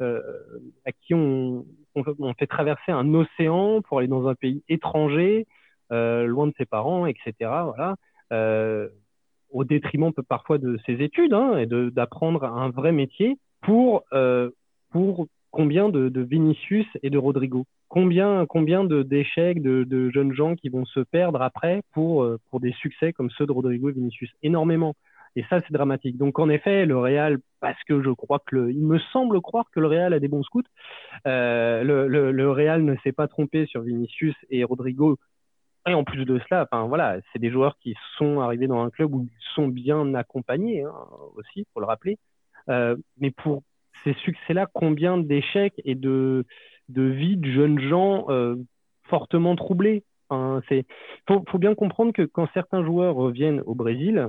[0.00, 1.64] à qui on,
[2.38, 5.46] fait traverser un océan pour aller dans un pays étranger,
[5.90, 7.34] loin de ses parents, etc.
[7.40, 7.96] Voilà
[9.50, 14.50] au détriment parfois de ses études hein, et d'apprendre un vrai métier pour, euh,
[14.90, 17.64] pour combien de, de, Vinicius et de Rodrigo?
[17.88, 22.60] Combien, combien d'échecs de, de, jeunes gens qui vont se perdre après pour, euh, pour
[22.60, 24.30] des succès comme ceux de Rodrigo et Vinicius?
[24.42, 24.94] Énormément.
[25.36, 26.16] Et ça, c'est dramatique.
[26.16, 29.80] Donc, en effet, le Real, parce que je crois que il me semble croire que
[29.80, 30.62] le Real a des bons scouts,
[31.26, 35.18] euh, le, le, le Real ne s'est pas trompé sur Vinicius et Rodrigo
[35.86, 38.90] et en plus de cela, enfin voilà, c'est des joueurs qui sont arrivés dans un
[38.90, 40.92] club où ils sont bien accompagnés hein,
[41.36, 42.18] aussi, pour le rappeler.
[42.68, 43.62] Euh, mais pour
[44.04, 46.44] ces succès-là, combien d'échecs et de,
[46.88, 48.56] de vies de jeunes gens euh,
[49.04, 50.84] fortement troublés enfin, c'est
[51.28, 54.28] faut, faut, bien comprendre que quand certains joueurs reviennent au Brésil,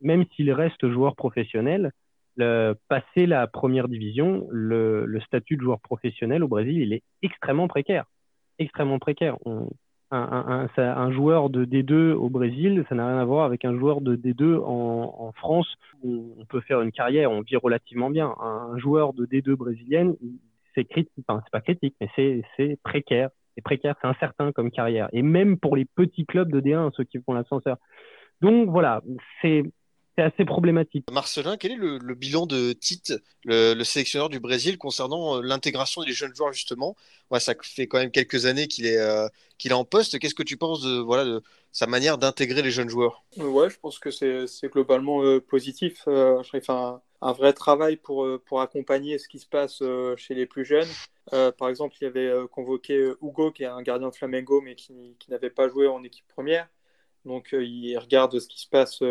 [0.00, 1.92] même s'ils restent joueurs professionnels,
[2.36, 7.68] le, passer la première division, le, statut de joueur professionnel au Brésil, il est extrêmement
[7.68, 8.06] précaire,
[8.58, 9.36] extrêmement précaire.
[10.10, 13.78] Un, un, un, joueur de D2 au Brésil, ça n'a rien à voir avec un
[13.78, 15.68] joueur de D2 en, en, France
[16.02, 18.34] où on peut faire une carrière, on vit relativement bien.
[18.40, 20.16] Un joueur de D2 brésilienne,
[20.74, 22.08] c'est critique, enfin, c'est pas critique, mais
[22.56, 23.30] c'est précaire.
[23.54, 25.08] C'est précaire, c'est incertain comme carrière.
[25.12, 27.76] Et même pour les petits clubs de D1, ceux qui font l'ascenseur.
[28.40, 29.02] Donc voilà,
[29.42, 29.64] c'est
[30.16, 31.06] c'est assez problématique.
[31.10, 35.42] Marcelin, quel est le, le bilan de Tite, le, le, sélectionneur du Brésil, concernant euh,
[35.42, 36.96] l'intégration des jeunes joueurs justement?
[37.30, 40.18] Ouais, Ça fait quand même quelques années qu'il est, euh, qu'il est en poste.
[40.18, 41.42] Qu'est-ce que tu penses de, voilà, de
[41.72, 43.24] sa manière d'intégrer les jeunes joueurs?
[43.36, 46.02] Ouais, je pense que c'est globalement euh, positif.
[46.08, 49.82] Euh, je fait un, un, vrai travail pour, euh, pour accompagner ce qui se passe
[50.16, 50.88] chez les plus jeunes.
[51.58, 55.16] par exemple, il y avait convoqué Hugo, qui est un gardien de Flamengo, mais qui,
[55.18, 56.68] qui n'avait pas joué en équipe première.
[57.24, 59.02] Donc, il regarde ce qui se passe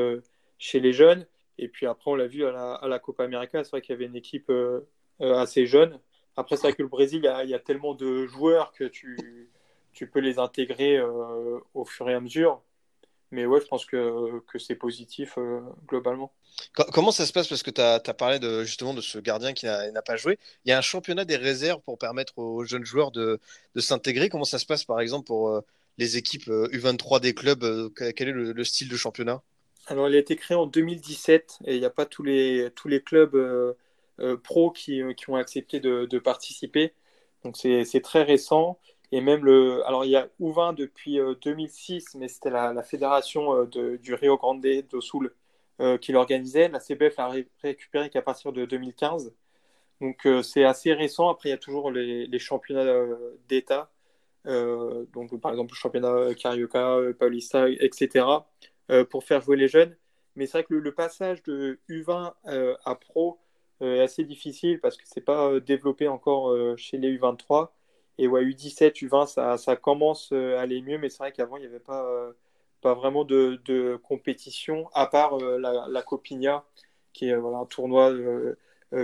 [0.60, 1.26] chez les jeunes.
[1.58, 4.06] Et puis après, on l'a vu à la, Copa América, c'est vrai qu'il y avait
[4.06, 4.88] une équipe euh,
[5.22, 6.00] euh, assez jeune.
[6.36, 9.50] Après, c'est vrai que le Brésil, il y, a, tellement de joueurs que tu,
[9.92, 12.62] tu peux les intégrer euh, au fur et à mesure.
[13.32, 15.38] Mais ouais, je pense que, que c'est positif
[15.86, 16.34] globalement.
[16.94, 17.48] Comment ça se passe?
[17.48, 20.40] Parce que tu as, parlé de, justement de ce gardien qui n'a pas joué.
[20.66, 23.40] Il y a un championnat des réserves pour permettre aux jeunes joueurs de,
[23.76, 24.30] de s'intégrer.
[24.30, 25.62] Comment ça se passe, par exemple, pour
[26.00, 29.44] les équipes U23 des clubs Quel est le style de championnat?
[29.90, 32.88] Alors, il a été créé en 2017 et il n'y a pas tous les, tous
[32.88, 33.74] les clubs euh,
[34.20, 36.94] euh, pros qui, euh, qui, ont accepté de, participer.
[37.44, 38.80] Donc, c'est très récent.
[39.12, 39.86] Et même le.
[39.88, 45.02] Alors, il y a U20 depuis 2006, mais c'était la, fédération du Rio Grande do
[45.02, 45.34] Sul
[46.02, 46.70] qui l'organisait.
[46.70, 47.32] La CBF l'a
[47.64, 49.34] récupéré qu'à partir de 2015.
[50.02, 51.30] Donc, c'est assez récent.
[51.30, 52.86] Après, il y a toujours les, les championnats
[53.48, 53.90] d'État.
[54.46, 58.26] donc, par exemple, le championnat Carioca, Paulista, etc.
[58.90, 59.96] Euh, pour faire jouer les jeunes.
[60.36, 63.40] Mais c'est vrai que le, passage de U20 euh, à Pro
[63.82, 67.70] euh, est assez difficile parce que c'est pas développé encore chez les U23.
[68.18, 71.68] Et ouais, U17, U20, ça, commence à aller mieux, mais c'est vrai qu'avant, il n'y
[71.68, 72.06] avait pas,
[72.82, 76.06] pas vraiment de, compétition, à part la, la
[77.14, 78.14] qui est un tournoi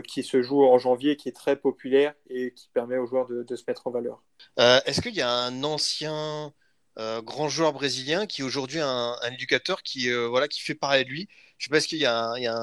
[0.08, 3.56] qui se joue en janvier, qui est très populaire et qui permet aux joueurs de
[3.56, 4.21] se mettre en valeur.
[4.58, 6.54] Est-ce qu'il y a un ancien
[6.98, 10.76] euh, grand joueur brésilien qui est aujourd'hui un, un, éducateur qui, euh, voilà, qui fait
[10.76, 11.28] parler de lui.
[11.58, 12.56] Je est-ce qu'il y a, un, y a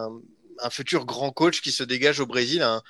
[0.63, 2.81] un, futur grand coach qui se dégage au Brésil, un,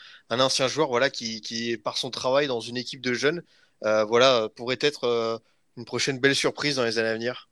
[0.40, 3.42] ancien joueur voilà, qui, qui, par son travail dans une équipe de jeunes,
[3.84, 5.40] euh, voilà, pourrait être
[5.76, 7.48] une prochaine belle surprise dans les années à venir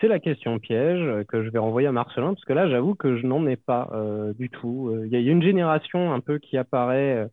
[0.00, 3.18] c'est la question piège que je vais renvoyer à Marcelin, parce que là, j'avoue que
[3.18, 3.90] je n'en ai pas
[4.38, 4.96] du tout.
[5.04, 7.28] Il y a une génération un peu qui apparaît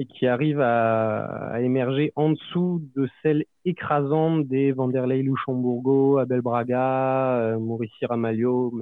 [0.00, 6.40] et qui arrive à, à, émerger en dessous de celle écrasante des Vanderlei Luxembourgo, Abel
[6.40, 8.72] Braga, euh, Maurici Ramalho,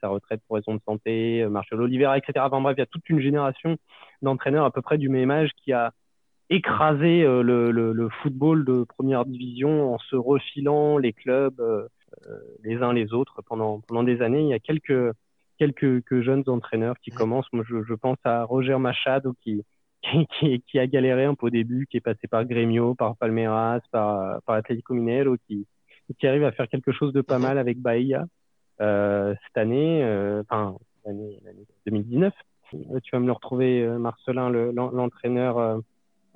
[0.00, 2.32] sa retraite pour raison de santé, euh, Marcelo Oliveira, etc.
[2.38, 3.76] Enfin bref, il y a toute une génération
[4.22, 5.90] d'entraîneurs à peu près du même âge qui a
[6.48, 11.88] écrasé euh, le, le, le, football de première division en se refilant les clubs euh,
[12.62, 14.42] les uns les autres pendant, pendant des années.
[14.42, 15.12] Il y a quelques,
[15.58, 17.52] quelques, jeunes entraîneurs qui commencent.
[17.52, 19.62] Moi, je, je pense à Roger Machado qui,
[20.02, 23.80] qui, qui, a galéré un peu au début, qui est passé par Gremio, par Palmeiras,
[23.90, 25.66] par, par Atlético Mineiro, qui,
[26.18, 27.44] qui arrive à faire quelque chose de pas mhm.
[27.44, 28.24] mal avec Bahia
[28.80, 31.38] euh, cette année, euh, enfin l'année
[31.86, 32.32] 2019.
[32.74, 35.58] Euh, tu vas me le retrouver, euh, Marcelin, l'entraîneur.
[35.58, 35.82] Le,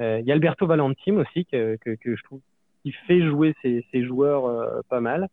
[0.00, 2.40] euh, il y a Alberto Valentim aussi que, que, que, je trouve
[2.82, 5.28] qui fait jouer ses, ses joueurs pas mal.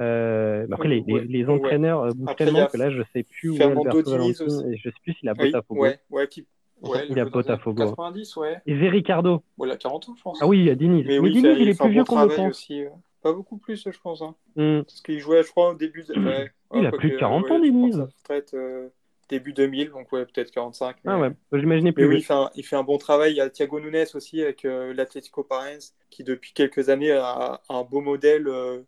[0.00, 2.14] Euh, après, les, les, les, entraîneurs ouais.
[2.14, 4.70] bougent tellement que là, je sais plus où est Alberto Valentim.
[4.70, 5.80] Et je sais plus s'il a Botafogo.
[5.80, 6.46] Ouais, ouais, qui,
[6.82, 7.84] Ouais, il a Botafogo.
[7.84, 8.60] 90, ouais.
[8.66, 9.42] Et Ricardo.
[9.56, 10.38] Ouais, il a 40 ans, je pense.
[10.42, 11.04] Ah oui, il y a Diniz.
[11.06, 12.50] Mais, Mais oui, Diniz, il est plus vieux qu'on le pense.
[12.50, 12.82] Aussi.
[12.82, 12.90] Euh,
[13.22, 14.20] pas beaucoup plus, je pense.
[14.20, 14.34] Hein.
[14.56, 14.82] Mm.
[14.82, 16.02] Parce qu'il jouait, je crois, au début.
[16.02, 16.18] De...
[16.18, 16.50] Ouais.
[16.74, 18.00] il a plus de 40 ouais, ans, Diniz.
[18.00, 18.88] Retraite, euh,
[19.28, 20.96] début 2000, donc ouais, peut-être 45.
[21.06, 22.02] Ah ouais, j'imaginais plus.
[22.02, 23.32] Mais oui, il fait, un, il fait, un, bon travail.
[23.32, 27.62] Il y a Thiago Nunes aussi avec euh, l'Atlético Parens, qui depuis quelques années a,
[27.68, 28.82] un beau modèle euh,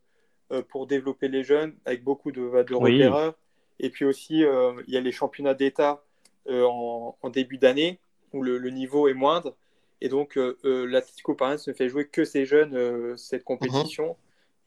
[0.68, 3.34] pour développer les jeunes, avec beaucoup de, de repéreurs.
[3.80, 6.04] Et puis aussi, il y a les championnats d'État
[6.48, 7.98] en, en, début d'année,
[8.32, 9.54] où le, niveau est moindre.
[10.00, 14.16] Et donc, l'Atlético Parens ne fait jouer que ces jeunes cette compétition.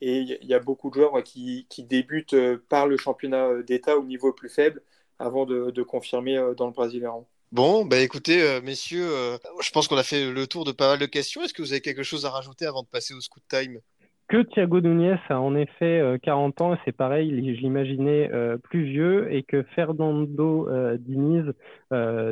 [0.02, 2.36] Et il y, a beaucoup de joueurs qui, qui, débutent
[2.70, 4.82] par le championnat d'État au niveau plus faible
[5.20, 7.26] avant de, de confirmer dans le Brésilien.
[7.54, 10.90] Bon, bah écoutez, euh, messieurs, euh, je pense qu'on a fait le tour de pas
[10.90, 11.42] mal de questions.
[11.42, 13.80] Est-ce que vous avez quelque chose à rajouter avant de passer au scoot time?
[14.28, 18.30] Que Thiago Nunez a en effet 40 euh, ans, et c'est pareil, je l'imaginais
[18.64, 21.46] plus vieux, et que Fernando Diniz,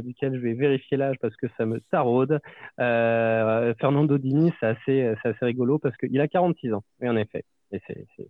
[0.04, 2.40] duquel je vais vérifier l'âge parce que ça me taraude,
[2.78, 7.46] Fernando Diniz, c'est assez, assez rigolo parce qu'il a 46 ans, et en effet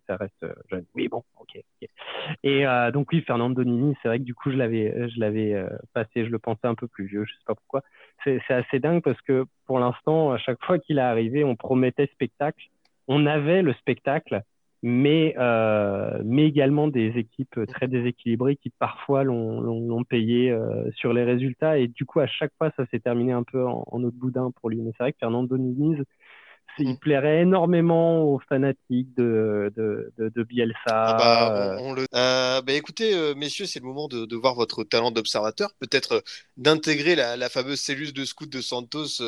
[0.08, 0.86] ça reste euh, jeune.
[0.96, 1.60] Oui, bon, ok.
[2.44, 5.54] Et euh, donc oui, Fernando Nini, c'est vrai que du coup, je l'avais, je l'avais
[5.54, 7.82] euh, passé, je le pensais un peu plus vieux, je sais pas pourquoi.
[8.24, 12.08] C'est, assez dingue parce que pour l'instant, à chaque fois qu'il est arrivé, on promettait
[12.08, 12.64] spectacle.
[13.08, 14.42] On avait le spectacle,
[14.84, 15.36] mais,
[16.24, 20.56] mais également des équipes très déséquilibrées qui parfois l'ont, payé
[20.96, 21.78] sur les résultats.
[21.78, 24.52] Et du coup, à chaque fois, ça s'est terminé un peu en, en autre boudin
[24.60, 24.82] pour lui.
[24.82, 25.98] Mais c'est vrai que Fernando Nini,
[26.80, 26.98] il mm.
[26.98, 30.76] plairait énormément aux fanatiques de, de, de, Bielsa.
[30.88, 32.06] Ah bah, on, le...
[32.14, 36.14] Euh, bah, écoutez, euh, messieurs, c'est le moment de, de, voir votre talent d'observateur, peut-être
[36.14, 36.22] euh,
[36.58, 39.22] d'intégrer la, la, fameuse cellule de scout de Santos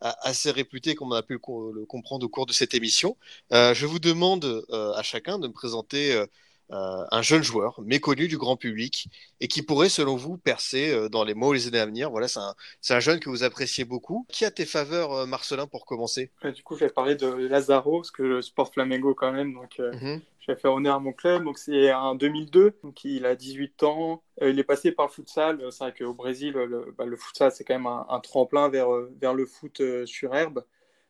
[0.00, 3.16] assez réputée, comme on a pu le, comprendre au cours de cette émission.
[3.50, 6.24] je vous demande à chacun de me présenter
[6.70, 9.08] euh, un jeune joueur méconnu du grand public
[9.40, 12.10] et qui pourrait, selon vous, percer euh, dans les mois ou les années à venir.
[12.10, 12.54] Voilà, c'est un,
[12.90, 14.26] un, jeune que vous appréciez beaucoup.
[14.28, 16.30] Qui a tes faveurs, euh, Marcelin, pour commencer?
[16.54, 19.78] Du coup, je vais parler de Lazaro, parce que je sport Flamengo quand même, donc
[19.78, 20.20] mhm.
[20.40, 21.44] je vais faire honneur à mon club.
[21.44, 24.22] Donc c'est un 2002, donc il a 18 ans.
[24.42, 25.64] il est passé par le futsal.
[25.70, 28.90] C'est vrai qu'au Brésil, le, bah, le futsal, c'est quand même un, un, tremplin vers,
[29.18, 30.64] vers le foot sur herbe.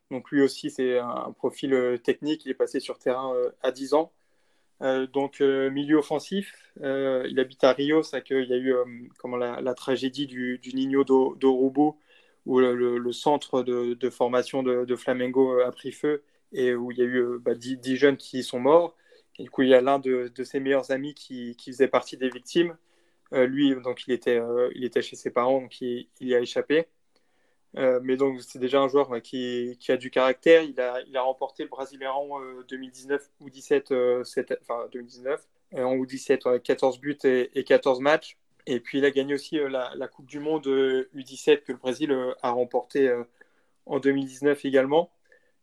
[0.09, 2.45] Donc lui aussi, c'est un profil technique.
[2.45, 4.13] Il est passé sur terrain à 10 ans.
[4.81, 8.73] Euh, donc euh, milieu offensif, euh, il habite à Rio, c'est qu'il y a eu
[9.17, 11.99] comment la, tragédie du, Niño d'Orubo,
[12.45, 17.05] où le, centre de, formation de, Flamengo a pris feu et où il y a
[17.05, 18.95] eu 10, bah, jeunes qui sont morts.
[19.37, 22.29] Et du coup, il y a l'un de, ses meilleurs amis qui, faisait partie des
[22.29, 22.77] victimes.
[23.31, 24.41] lui, donc, il était,
[24.75, 26.87] il était chez ses parents, donc il y a échappé.
[27.77, 30.63] Euh, mais donc, c'est déjà un joueur qui, a du caractère.
[30.63, 32.13] Il a, il a remporté le Brésilien
[32.67, 33.93] 2019 ou 17,
[34.61, 38.37] enfin 2019, en U17 avec 14 buts et, 14 matchs.
[38.65, 41.77] Et puis, il a gagné aussi euh, la, Coupe du Monde U17 euh, que le
[41.77, 43.11] Brésil a remporté
[43.85, 45.11] en 2019 également.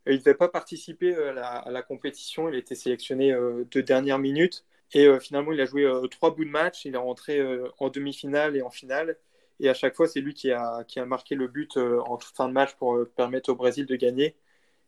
[0.05, 2.49] il ne devait pas participer à la, à la, compétition.
[2.49, 4.65] Il a été sélectionné de dernière minute.
[4.93, 6.85] Et finalement, il a joué trois bouts de match.
[6.85, 7.41] Il est rentré
[7.79, 9.17] en demi-finale et en finale.
[9.59, 12.17] Et à chaque fois, c'est lui qui a, qui a marqué le but euh, en
[12.17, 14.35] toute fin de match pour euh, permettre au Brésil de gagner.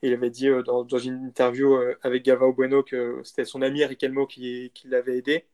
[0.04, 4.28] Il avait dit euh, dans, une interview avec Gavao Bueno que c'était son ami Riquelmo
[4.28, 5.46] qui, qui l'avait aidé.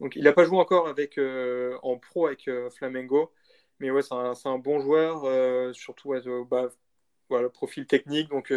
[0.00, 1.18] Donc il n'a pas joué encore avec,
[1.82, 3.32] en pro avec Flamengo.
[3.80, 6.14] Mais ouais, c'est un, un, bon joueur, surtout
[6.50, 6.68] bah,
[7.28, 8.52] voilà, profil technique, donc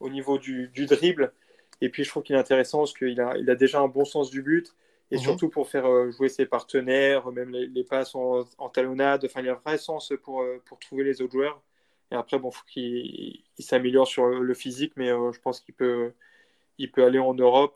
[0.00, 1.32] au niveau du, du, dribble.
[1.80, 4.04] Et puis je trouve qu'il est intéressant parce qu'il a, il a déjà un bon
[4.04, 4.74] sens du but
[5.12, 5.22] et mhm.
[5.22, 9.26] surtout pour faire euh, jouer ses partenaires, même les, passes en, talonnade.
[9.26, 11.60] Enfin, il y a un vrai sens pour, euh, pour trouver les autres joueurs.
[12.10, 16.12] Et après, bon, faut qu'il s'améliore sur le physique, mais euh, je pense qu'il peut,
[16.78, 17.74] il peut aller en Europe.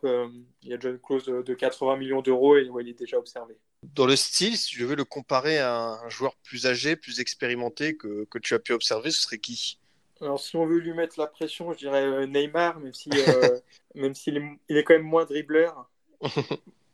[0.62, 3.54] il y a déjà une clause de 80 millions d'euros et il est déjà observé.
[3.82, 7.98] Dans le style, si je veux le comparer à un joueur plus âgé, plus expérimenté
[7.98, 9.78] que, que tu as pu observer, ce serait qui?
[10.22, 13.10] Alors, si on veut lui mettre la pression, je dirais Neymar, même si,
[13.94, 15.90] même s'il est, il est quand même moins dribbleur.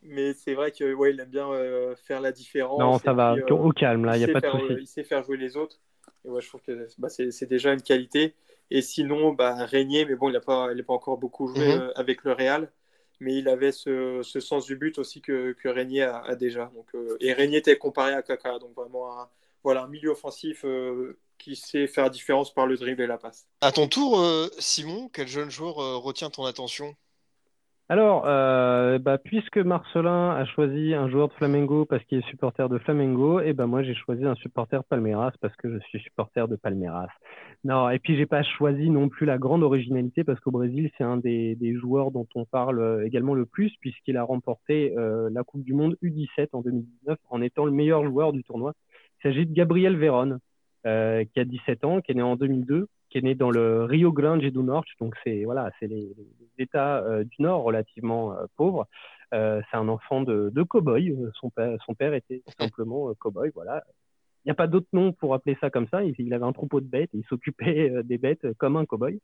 [0.05, 2.79] mais c'est vrai qu'il ouais, aime bien euh, faire la différence.
[2.79, 4.73] Non, ça va, euh, au calme, là, il n'y a pas de souci.
[4.79, 5.79] il sait faire jouer les autres.
[6.25, 8.35] Et ouais, je trouve que bah, c'est déjà une qualité.
[8.71, 11.81] Et sinon, bah, Régnier, mais bon, il n'a pas, pas encore beaucoup joué mhm.
[11.81, 12.71] euh, avec le Real,
[13.19, 16.71] mais il avait ce, ce sens du but aussi que, que Régnier a, déjà.
[16.73, 16.87] Donc,
[17.19, 19.29] et Régnier était comparé à Kaka, donc vraiment un,
[19.63, 20.65] voilà, un milieu offensif
[21.37, 23.47] qui sait faire la différence par le dribble et la passe.
[23.61, 24.25] À ton tour,
[24.59, 26.95] Simon, quel jeune joueur retient ton attention?
[27.89, 32.69] Alors, euh, bah, puisque Marcelin a choisi un joueur de Flamengo parce qu'il est supporter
[32.69, 36.47] de Flamengo, et ben moi j'ai choisi un supporter Palmeiras parce que je suis supporter
[36.47, 37.09] de Palmeiras.
[37.65, 41.03] Non, et puis j'ai pas choisi non plus la grande originalité parce qu'au Brésil c'est
[41.03, 45.43] un des, joueurs dont on parle euh, également le plus puisqu'il a remporté euh, la
[45.43, 48.73] Coupe du Monde U17 en 2019 en étant le meilleur joueur du tournoi.
[49.19, 50.39] Il s'agit de Gabriel Veron,
[50.83, 50.89] qui
[51.39, 54.41] a 17 ans, qui est né en 2002 qui est né dans le Rio Grande
[54.41, 56.15] do Norte, donc c'est voilà, c'est les,
[56.57, 58.87] États euh, du Nord relativement euh, pauvres.
[59.31, 61.15] c'est un enfant de, de cow-boy.
[61.39, 63.51] Son père, son père était simplement cow-boy.
[63.53, 63.83] Voilà.
[64.45, 66.03] Il n'y a pas d'autre nom pour appeler ça comme ça.
[66.03, 67.11] Il, avait un troupeau de bêtes.
[67.13, 69.19] il s'occupait des bêtes comme un cow-boy.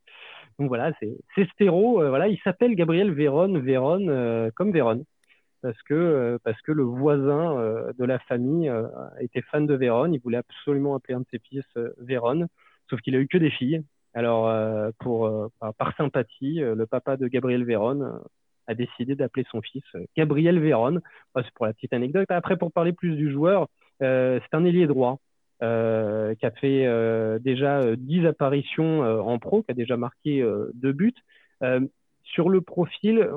[0.60, 1.96] Donc voilà, c'est stéro.
[2.08, 3.60] voilà, il s'appelle Gabriel Véron.
[3.60, 5.04] Véron comme Véron
[5.62, 8.88] parce que, euh, parce que le voisin euh, de la famille euh,
[9.20, 10.14] était fan de Vérone.
[10.14, 11.66] Il voulait absolument appeler un de ses fils
[11.98, 12.48] Vérone,
[12.90, 13.84] sauf qu'il a eu que des filles.
[14.14, 14.52] Alors,
[15.00, 15.32] pour,
[15.78, 18.20] par sympathie, le papa de Gabriel Vérone
[18.68, 19.84] a décidé d'appeler son fils
[20.18, 21.02] Gabriel Vérone.
[21.36, 22.26] c'est pour la petite anecdote.
[22.30, 23.68] Après, pour parler plus du joueur,
[24.00, 25.20] c'est un ailier droit.
[25.62, 30.42] Euh, qui a fait euh, déjà 10 apparitions en pro, qui a déjà marqué
[30.74, 31.14] deux buts.
[32.24, 33.30] sur le profil,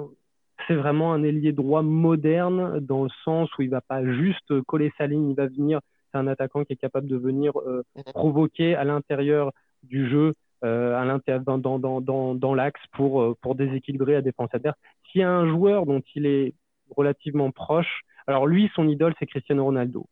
[0.67, 4.93] c'est vraiment un ailier droit moderne dans le sens où il va pas juste coller
[4.99, 5.81] sa ligne, il va venir.
[6.13, 8.03] C'est un attaquant qui est capable de venir euh, mhm.
[8.13, 9.53] provoquer à l'intérieur
[9.83, 10.35] du jeu,
[10.65, 14.77] euh, à l'intérieur dans, dans, dans, dans l'axe pour, euh, pour déséquilibrer la défense adverse.
[15.11, 16.55] S'il y a un joueur dont il est
[16.95, 20.07] relativement proche, alors lui, son idole, c'est Cristiano Ronaldo.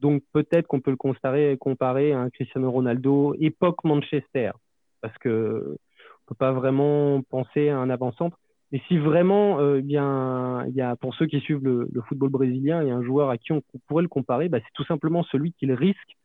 [0.00, 4.52] Donc peut-être qu'on peut le comparer, comparer à un Cristiano Ronaldo époque Manchester,
[5.00, 5.76] parce que
[6.24, 8.38] on peut pas vraiment penser à un avant-centre.
[8.74, 12.82] Et si vraiment, euh, bien, il y a, pour ceux qui suivent le, football brésilien,
[12.82, 15.22] il y a un joueur à qui on, pourrait le comparer, bah, c'est tout simplement
[15.22, 16.16] celui qu'il risque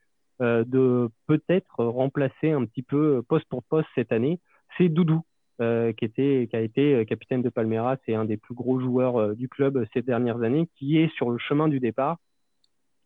[0.41, 4.39] euh, de peut-être remplacer un petit peu poste pour poste cette année.
[4.79, 5.21] C'est Doudou,
[5.61, 9.35] euh, qui, était, qui a été capitaine de Palmeiras et un des plus gros joueurs
[9.35, 12.17] du club ces dernières années, qui est sur le chemin du départ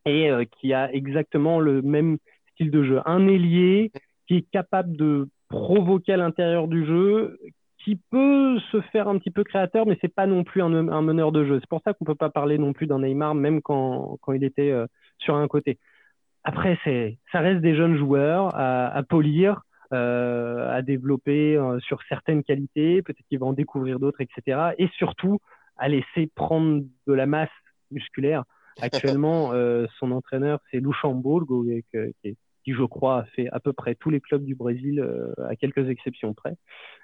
[0.06, 2.18] et qui a exactement le même
[2.54, 3.02] style de jeu.
[3.06, 3.91] Un ailier
[4.26, 7.38] qui est capable de provoquer à l'intérieur du jeu,
[7.84, 11.31] qui peut se faire un petit peu créateur, mais c'est pas non plus un, meneur
[11.31, 11.59] de jeu.
[11.59, 14.43] C'est pour ça qu'on peut pas parler non plus d'un Neymar, même quand, quand il
[14.43, 15.79] était euh, sur un côté.
[16.43, 19.61] Après, c'est, ça reste des jeunes joueurs à, à polir,
[19.93, 23.01] euh, à développer euh, sur certaines qualités.
[23.01, 24.71] Peut-être qu'il va en découvrir d'autres, etc.
[24.77, 25.39] Et surtout,
[25.77, 27.49] à laisser prendre de la masse
[27.91, 28.43] musculaire.
[28.81, 29.51] Actuellement,
[29.99, 31.84] son entraîneur, c'est Luxembourg, qui
[32.23, 35.34] est qui, je crois, a fait à peu près tous les clubs du Brésil, euh,
[35.47, 36.55] à quelques exceptions près.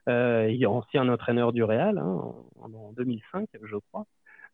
[0.07, 2.22] Euh, il est ancien entraîneur du Real, hein,
[2.62, 4.05] en, 2005, je crois.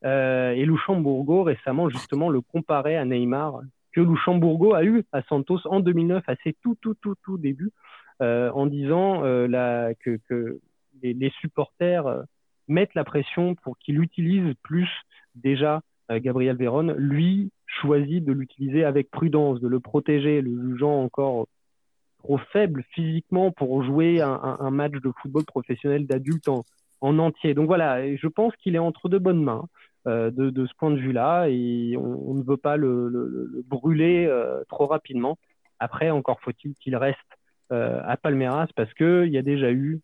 [0.04, 3.62] Euh, et Luxembourgo, récemment, justement, le comparait à Neymar,
[3.94, 7.72] que Luxembourgo a eu à Santos en 2009, à ses tout, tout, tout, tout débuts,
[8.20, 10.60] en disant que,
[11.02, 12.24] les, supporters
[12.68, 14.90] mettent la pression pour qu'il utilise plus
[15.36, 16.94] déjà Gabriel Véron.
[16.98, 21.48] Lui, choisi de l'utiliser avec prudence, de le protéger, le jugeant encore
[22.26, 26.64] trop faible physiquement pour jouer un, match de football professionnel d'adulte en,
[27.02, 27.54] entier.
[27.54, 29.66] Donc voilà, je pense qu'il est entre de bonnes mains
[30.08, 34.88] euh, de, ce point de vue-là et on, ne veut pas le, brûler euh, trop
[34.88, 35.38] rapidement.
[35.80, 37.20] Après, encore faut-il qu'il reste
[37.72, 40.02] euh, à Palmeiras parce qu'il y a déjà eu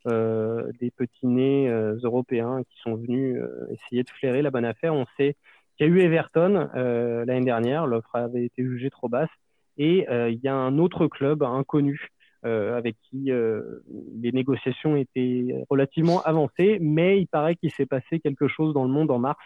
[0.80, 1.70] des petits nez
[2.03, 3.38] européens qui sont venus
[3.72, 4.93] essayer de flairer la bonne affaire.
[4.93, 5.36] On sait
[5.82, 9.32] il y a eu Everton euh, l'année dernière, l'offre avait été jugée trop basse.
[9.78, 12.10] Et euh, il y a un autre club inconnu
[12.46, 18.48] euh, avec qui les négociations étaient relativement avancées, mais il paraît qu'il s'est passé quelque
[18.48, 19.44] chose dans le monde en mars,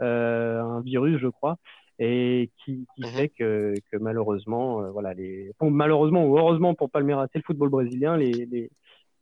[0.00, 1.56] un virus, je crois,
[1.98, 3.08] et qui, qui mhm.
[3.08, 8.18] fait que, que malheureusement, voilà, les, malheureusement ou heureusement pour Palmeiras et le football brésilien,
[8.18, 8.70] les, les,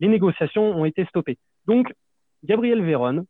[0.01, 1.39] les négociations ont été stoppées.
[1.67, 1.93] Donc,
[2.43, 3.27] Gabriel Véron,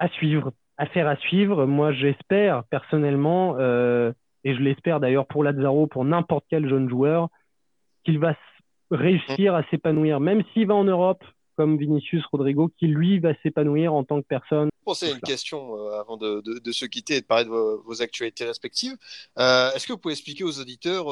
[0.00, 1.66] à suivre affaire à suivre.
[1.66, 4.12] Moi, j'espère personnellement, euh,
[4.44, 7.28] et je l'espère d'ailleurs pour Lazaro, pour n'importe quel jeune joueur,
[8.04, 8.34] qu'il va
[8.90, 11.22] réussir à s'épanouir, même s'il va en Europe,
[11.56, 14.70] comme Vinicius Rodrigo, qui lui va s'épanouir en tant que personne.
[14.94, 18.96] C'est une question euh, avant de, se quitter et de parler de vos, actualités respectives.
[19.38, 21.06] Euh, est-ce que vous pouvez expliquer aux auditeurs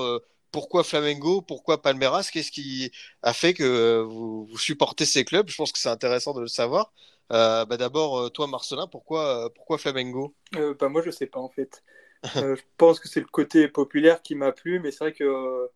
[0.53, 2.31] pourquoi Flamengo, pourquoi Palmeiras?
[2.33, 2.91] Qu'est-ce qui
[3.23, 5.51] a fait que vous, vous supportez ces clubs?
[5.51, 6.93] Je pense que c'est intéressant de le savoir.
[7.33, 10.35] Euh, bah d'abord, euh, toi, Marcelin, pourquoi, euh, pourquoi Flamengo?
[10.53, 11.83] Bah, Moi, je sais pas en fait.
[12.25, 15.69] je pense que c'est le côté populaire qui m'a plu, mais c'est vrai que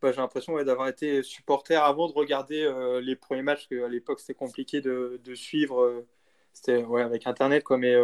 [0.00, 2.70] bah, j'ai l'impression d'avoir été supporter avant de regarder
[3.02, 6.04] les premiers matchs, qu'à l'époque c'était compliqué de, de suivre.
[6.52, 7.94] c'était ouais, avec Internet, quoi, mais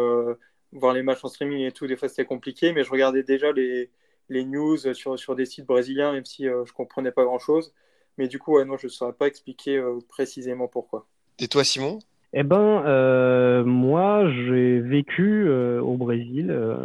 [0.71, 3.51] voir les matchs en streaming et tout, des fois c'était compliqué, mais je regardais déjà
[3.51, 3.89] les,
[4.29, 7.73] les news sur, sur des sites brésiliens, même si je comprenais pas grand-chose.
[8.17, 11.07] Mais du coup, ouais, non, je ne saurais pas expliquer précisément pourquoi.
[11.39, 11.99] Et toi, Simon?
[12.37, 16.75] Eh ben, euh, moi, j'ai vécu euh, au Brésil euh,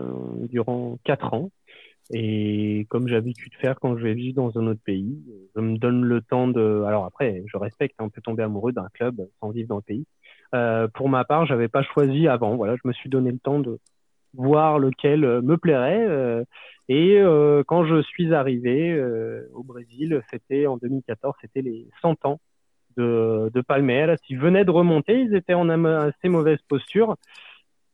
[0.49, 1.51] durant quatre ans.
[2.13, 5.19] Et comme j'ai l'habitude de faire quand je vais vivre dans un autre pays,
[5.57, 6.85] je me donne le temps de.
[6.87, 9.83] Alors après, je respecte, hein, on peut tomber amoureux d'un club sans vivre dans le
[9.83, 10.07] pays.
[10.95, 12.57] pour ma part, j'avais pas choisi avant.
[12.57, 13.79] Voilà, je me suis donné le temps de
[14.35, 16.45] voir lequel me plairait.
[16.89, 17.21] et
[17.67, 19.01] quand je suis arrivé
[19.55, 22.41] au Brésil, c'était en 2014, c'était les 100 ans
[22.97, 24.17] de, Palmeiras.
[24.29, 27.17] Ils venaient de remonter, ils étaient en assez mauvaise posture.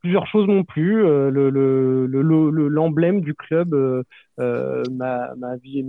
[0.01, 1.05] plusieurs choses non plus.
[1.05, 4.03] Euh, le, l'emblème du club euh,
[4.39, 5.33] euh, m'a,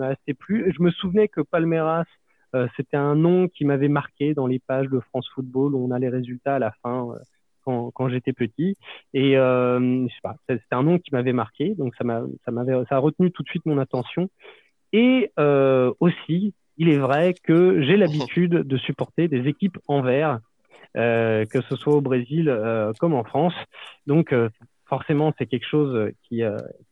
[0.03, 0.73] assez plu.
[0.77, 2.05] Je me souvenais que Palmeiras,
[2.77, 5.99] c'était un nom qui m'avait marqué dans les pages de France Football où on a
[5.99, 7.09] les résultats à la fin
[7.65, 8.77] quand, j'étais petit.
[9.13, 12.53] Et c'était un nom qui m'avait marqué, donc ça m'a, ça
[12.89, 14.31] ça a retenu tout de suite mon attention.
[14.95, 15.31] Et
[16.01, 20.41] aussi, il est vrai que j'ai l'habitude de supporter des équipes en vert
[20.97, 23.55] euh, que ce soit au Brésil euh, comme en France.
[24.07, 24.49] Donc euh,
[24.87, 26.43] forcément, c'est quelque chose qui,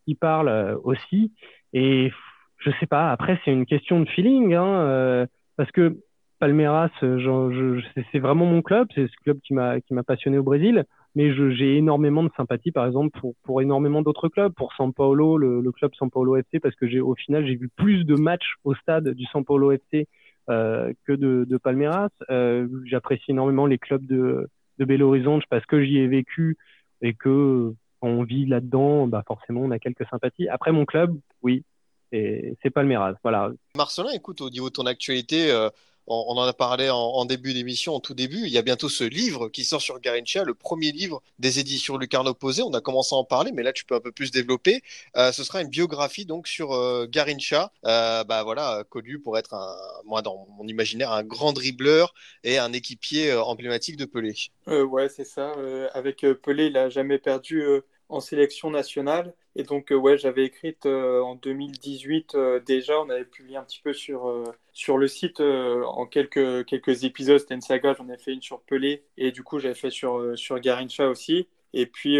[0.05, 1.33] qui parle aussi.
[1.73, 2.13] Et
[2.59, 5.27] je sais pas, après, c'est une question de feeling, hein,
[5.57, 5.97] parce que
[6.39, 10.85] Palmeiras, c'est vraiment mon club, c'est ce club qui m'a passionné au Brésil,
[11.17, 15.39] mais j'ai énormément de sympathie, par exemple, pour, pour énormément d'autres clubs, pour São Paulo,
[15.39, 18.57] le, club São Paulo FC, parce que j'ai au final j'ai vu plus de matchs
[18.65, 20.07] au stade du São Paulo FC
[20.51, 22.11] euh, que de, Palmeiras.
[22.31, 24.47] Euh, J'apprécie énormément les clubs de,
[24.79, 26.59] de Belo Horizonte parce que j'y ai vécu
[27.01, 30.49] et que on vit là-dedans, bah forcément on a quelques sympathies.
[30.49, 31.65] Après mon club, oui,
[32.13, 33.15] c'est Palmeiras.
[33.23, 33.53] Voilà.
[33.75, 35.71] Marcelin, écoute, au niveau de ton actualité, euh,
[36.07, 38.43] on, en a parlé en, début d'émission, en tout début.
[38.45, 41.97] Il y a bientôt ce livre qui sort sur Garincha, le premier livre des éditions
[41.97, 42.63] Lucarno Posé.
[42.63, 44.83] On a commencé à en parler, mais là, tu peux un peu plus développer.
[45.17, 49.55] Euh, ce sera une biographie donc sur euh, Garincha, euh, bah voilà, connu pour être
[49.55, 54.35] un, moi dans mon imaginaire, un grand dribbleur et un équipier emblématique de Pelé.
[54.67, 55.55] ouais, c'est ça.
[55.95, 57.63] avec Pelé, il n'a jamais perdu
[58.09, 59.35] en sélection nationale.
[59.57, 63.65] Et donc, euh, ouais, j'avais écrit euh, en 2018 euh, déjà, on avait publié un
[63.65, 67.39] petit peu sur, sur le site en quelques, quelques épisodes.
[67.39, 70.37] C'était une saga, j'en ai fait une sur Pelé et du coup, j'avais fait sur,
[70.39, 71.49] sur Garincha aussi.
[71.73, 72.19] Et puis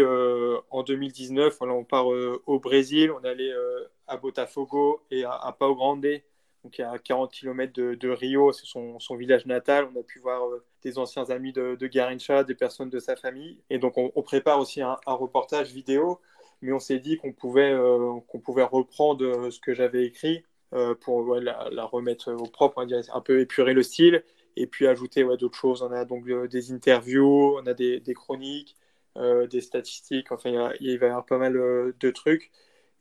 [0.69, 3.53] en 2019, voilà, on part au Brésil, on allé
[4.07, 6.05] à Botafogo et à, à Pau Grande
[6.67, 9.87] donc à 40 km de, Rio, c'est son, village natal.
[9.95, 13.15] On a pu voir euh, des anciens amis de, de, Garincha, des personnes de sa
[13.15, 13.57] famille.
[13.69, 16.19] Et donc on, prépare aussi un, reportage vidéo,
[16.61, 20.43] mais on s'est dit qu'on pouvait, euh, qu'on pouvait reprendre euh, ce que j'avais écrit
[20.99, 24.21] pour la, remettre au propre, un peu épurer le style,
[24.57, 25.81] et puis ajouter d'autres choses.
[25.81, 28.75] On a donc des interviews, on a des, chroniques,
[29.15, 32.51] des statistiques, enfin il va y avoir pas mal de trucs.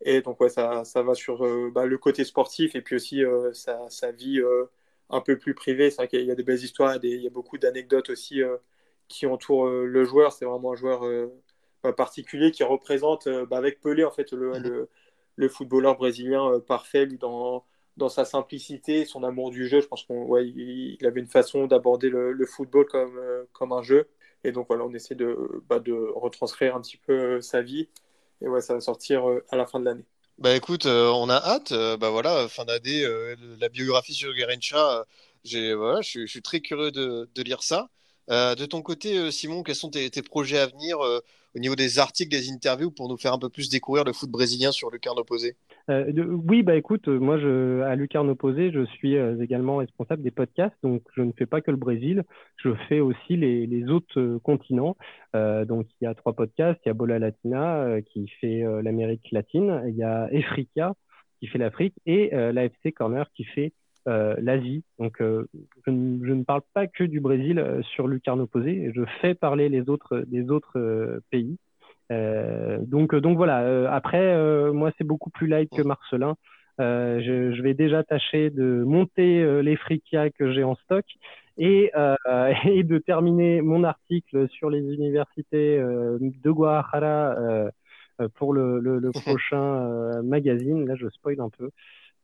[0.03, 3.25] Et donc, ouais, ça, ça va sur euh, bah, le côté sportif et puis aussi
[3.25, 4.65] euh, sa, sa, vie euh,
[5.11, 5.91] un peu plus privée.
[5.91, 8.43] C'est vrai qu'il y a des belles histoires, il y a beaucoup d'anecdotes aussi
[9.09, 10.33] qui entourent le joueur.
[10.33, 11.05] C'est vraiment un joueur
[11.97, 14.89] particulier qui représente, bah, avec Pelé, en fait, le, le,
[15.37, 17.65] le footballeur brésilien parfait, lui, dans,
[17.97, 19.81] dans sa simplicité, son amour du jeu.
[19.81, 23.21] Je pense qu'il ouais, il, avait une façon d'aborder le, le, football comme,
[23.53, 24.09] comme un jeu.
[24.45, 27.89] Et donc, voilà, on essaie de, bah, de retranscrire un petit peu sa vie.
[28.43, 30.05] Et ouais, ça va sortir euh, à la fin de l'année.
[30.39, 31.73] Bah écoute, euh, on a hâte.
[31.73, 33.05] Euh, bah voilà, fin d'année,
[33.59, 35.05] la biographie sur Garincha,
[35.45, 37.89] j'ai, voilà, je, suis très curieux de, lire ça.
[38.29, 42.31] de ton côté, Simon, quels sont tes, tes projets à venir au niveau des articles,
[42.31, 45.21] des interviews, pour nous faire un peu plus découvrir le foot brésilien sur le carnet
[45.21, 45.57] opposé?
[45.89, 46.13] Euh,
[46.49, 50.77] oui, bah écoute, moi je, à Lucarne Opposé, je suis euh, également responsable des podcasts,
[50.83, 52.25] donc je ne fais pas que le Brésil,
[52.57, 54.97] je fais aussi les, autres euh, continents.
[55.35, 59.83] donc il y a trois podcasts, il y a Bola Latina qui fait l'Amérique latine,
[59.87, 60.95] il y a Efrica
[61.41, 63.73] qui fait l'Afrique et l'AFC Corner qui fait
[64.07, 64.83] l'Asie.
[64.99, 65.47] Donc je,
[65.87, 67.63] je, ne parle pas que du Brésil
[67.95, 71.59] sur Lucarne Opposé, je fais parler les autres des autres pays.
[72.13, 73.63] Euh, donc, donc voilà.
[73.63, 76.37] Euh, après, euh, moi, c'est beaucoup plus light que Marcelin.
[76.79, 81.07] Je, je, vais déjà tâcher de monter les frikia que j'ai en stock
[81.57, 81.91] et,
[82.67, 87.71] et, de terminer mon article sur les universités de Guadalajara
[88.35, 90.87] pour le, le, le prochain magazine.
[90.87, 91.71] Là, je spoil un peu.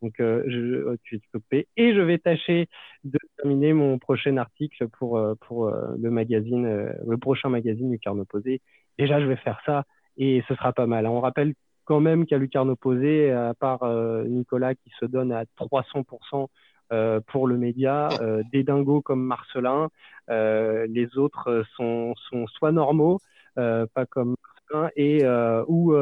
[0.02, 1.66] Donc, je, tu es coupé.
[1.78, 2.68] Et je vais tâcher
[3.04, 8.60] de terminer mon prochain article pour, pour le magazine, le prochain magazine du Carnot Posé
[8.98, 9.84] déjà je vais faire ça
[10.16, 11.06] et ce sera pas mal.
[11.06, 15.44] On rappelle quand même qu'à Lucarne opposé, à part euh, Nicolas qui se donne à
[15.58, 16.48] 300%
[16.92, 19.88] euh, pour le média, euh, des dingos comme Marcelin,
[20.28, 22.14] les autres sont,
[22.46, 23.18] soit normaux,
[23.54, 24.36] pas comme
[24.70, 25.26] Marcelin, et
[25.66, 25.94] ou,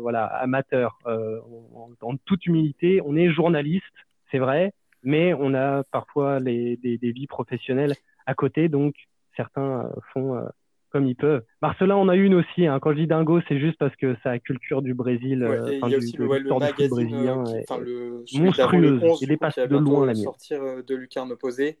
[0.00, 0.98] voilà amateurs.
[1.06, 3.84] En, toute humilité, on est journaliste,
[4.30, 4.72] c'est vrai,
[5.04, 7.94] mais on a parfois des, des vies professionnelles
[8.26, 8.94] à côté, donc
[9.36, 10.42] certains font
[10.90, 11.42] comme ils peuvent.
[11.62, 12.66] Marcelin on a une aussi.
[12.66, 12.78] Hein.
[12.80, 15.94] Quand je dis dingo, c'est juste parce que sa culture du Brésil, ouais, il y
[15.94, 19.18] a aussi le, magazine brésilien, euh, qui, le, monstrueuse.
[19.20, 20.24] il dépasse de loin la mienne.
[20.24, 21.78] sortir euh, de Lucarne opposé.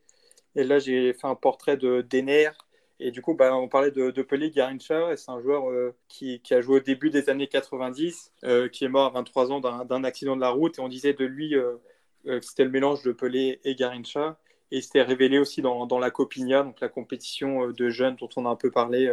[0.56, 2.50] Et là, j'ai fait un portrait de Denner.
[3.00, 5.16] Et du coup, bah, on parlait de, de Pelé Garincha.
[5.16, 8.32] C'est un joueur euh, qui, qui, a joué au début des années 90,
[8.72, 10.78] qui est mort à 23 ans d'un accident de la route.
[10.78, 11.54] Et on disait de lui
[12.24, 14.36] que c'était le mélange de Pelé et Garincha.
[14.70, 18.28] Et il s'était révélé aussi dans, dans, la Copinia, donc la compétition de jeunes dont
[18.36, 19.12] on a un peu parlé,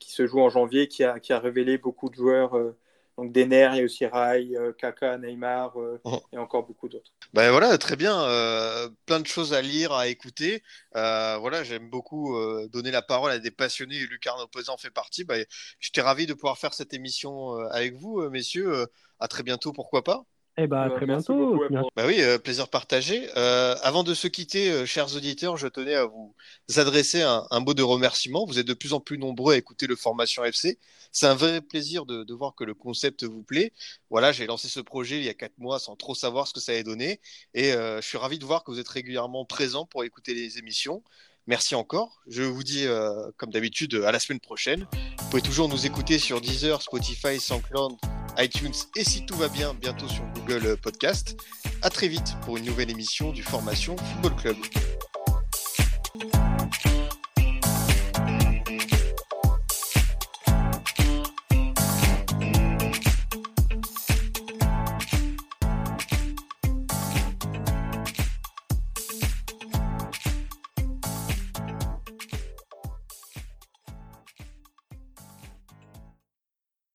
[0.00, 2.74] qui se joue en janvier, qui a, qui a révélé beaucoup de joueurs
[3.16, 6.20] donc Denner, il y a aussi Rai, euh, Kaka, Neymar euh, oh.
[6.32, 7.12] et encore beaucoup d'autres.
[7.32, 8.20] Ben voilà, très bien.
[8.24, 10.62] Euh, plein de choses à lire, à écouter.
[10.92, 12.36] voilà, j'aime beaucoup
[12.68, 15.24] donner la parole à des passionnés et Lucarne Opposant en fait partie.
[15.24, 15.44] Ben,
[15.78, 18.86] J'étais ravi de pouvoir faire cette émission avec vous, messieurs.
[19.20, 20.24] à très bientôt, pourquoi pas
[20.56, 21.60] eh ben, à très bientôt.
[21.96, 23.28] Bah oui, euh, plaisir partagé.
[23.36, 26.32] Euh, avant de se quitter, euh, chers auditeurs, je tenais à vous
[26.76, 28.46] adresser un, un, mot de remerciement.
[28.46, 30.78] Vous êtes de plus en plus nombreux à écouter le Formation FC.
[31.10, 33.72] C'est un vrai plaisir de, de, voir que le concept vous plaît.
[34.10, 36.60] Voilà, j'ai lancé ce projet il y a quatre mois sans trop savoir ce que
[36.60, 37.20] ça allait donner.
[37.54, 41.02] Et je suis ravi de voir que vous êtes régulièrement présents pour écouter les émissions.
[41.46, 42.20] Merci encore.
[42.26, 44.86] Je vous dis, euh, comme d'habitude, à la semaine prochaine.
[45.18, 47.92] Vous pouvez toujours nous écouter sur Deezer, Spotify, SoundCloud,
[48.38, 51.36] iTunes et si tout va bien, bientôt sur Google Podcast.
[51.82, 54.56] À très vite pour une nouvelle émission du Formation Football Club.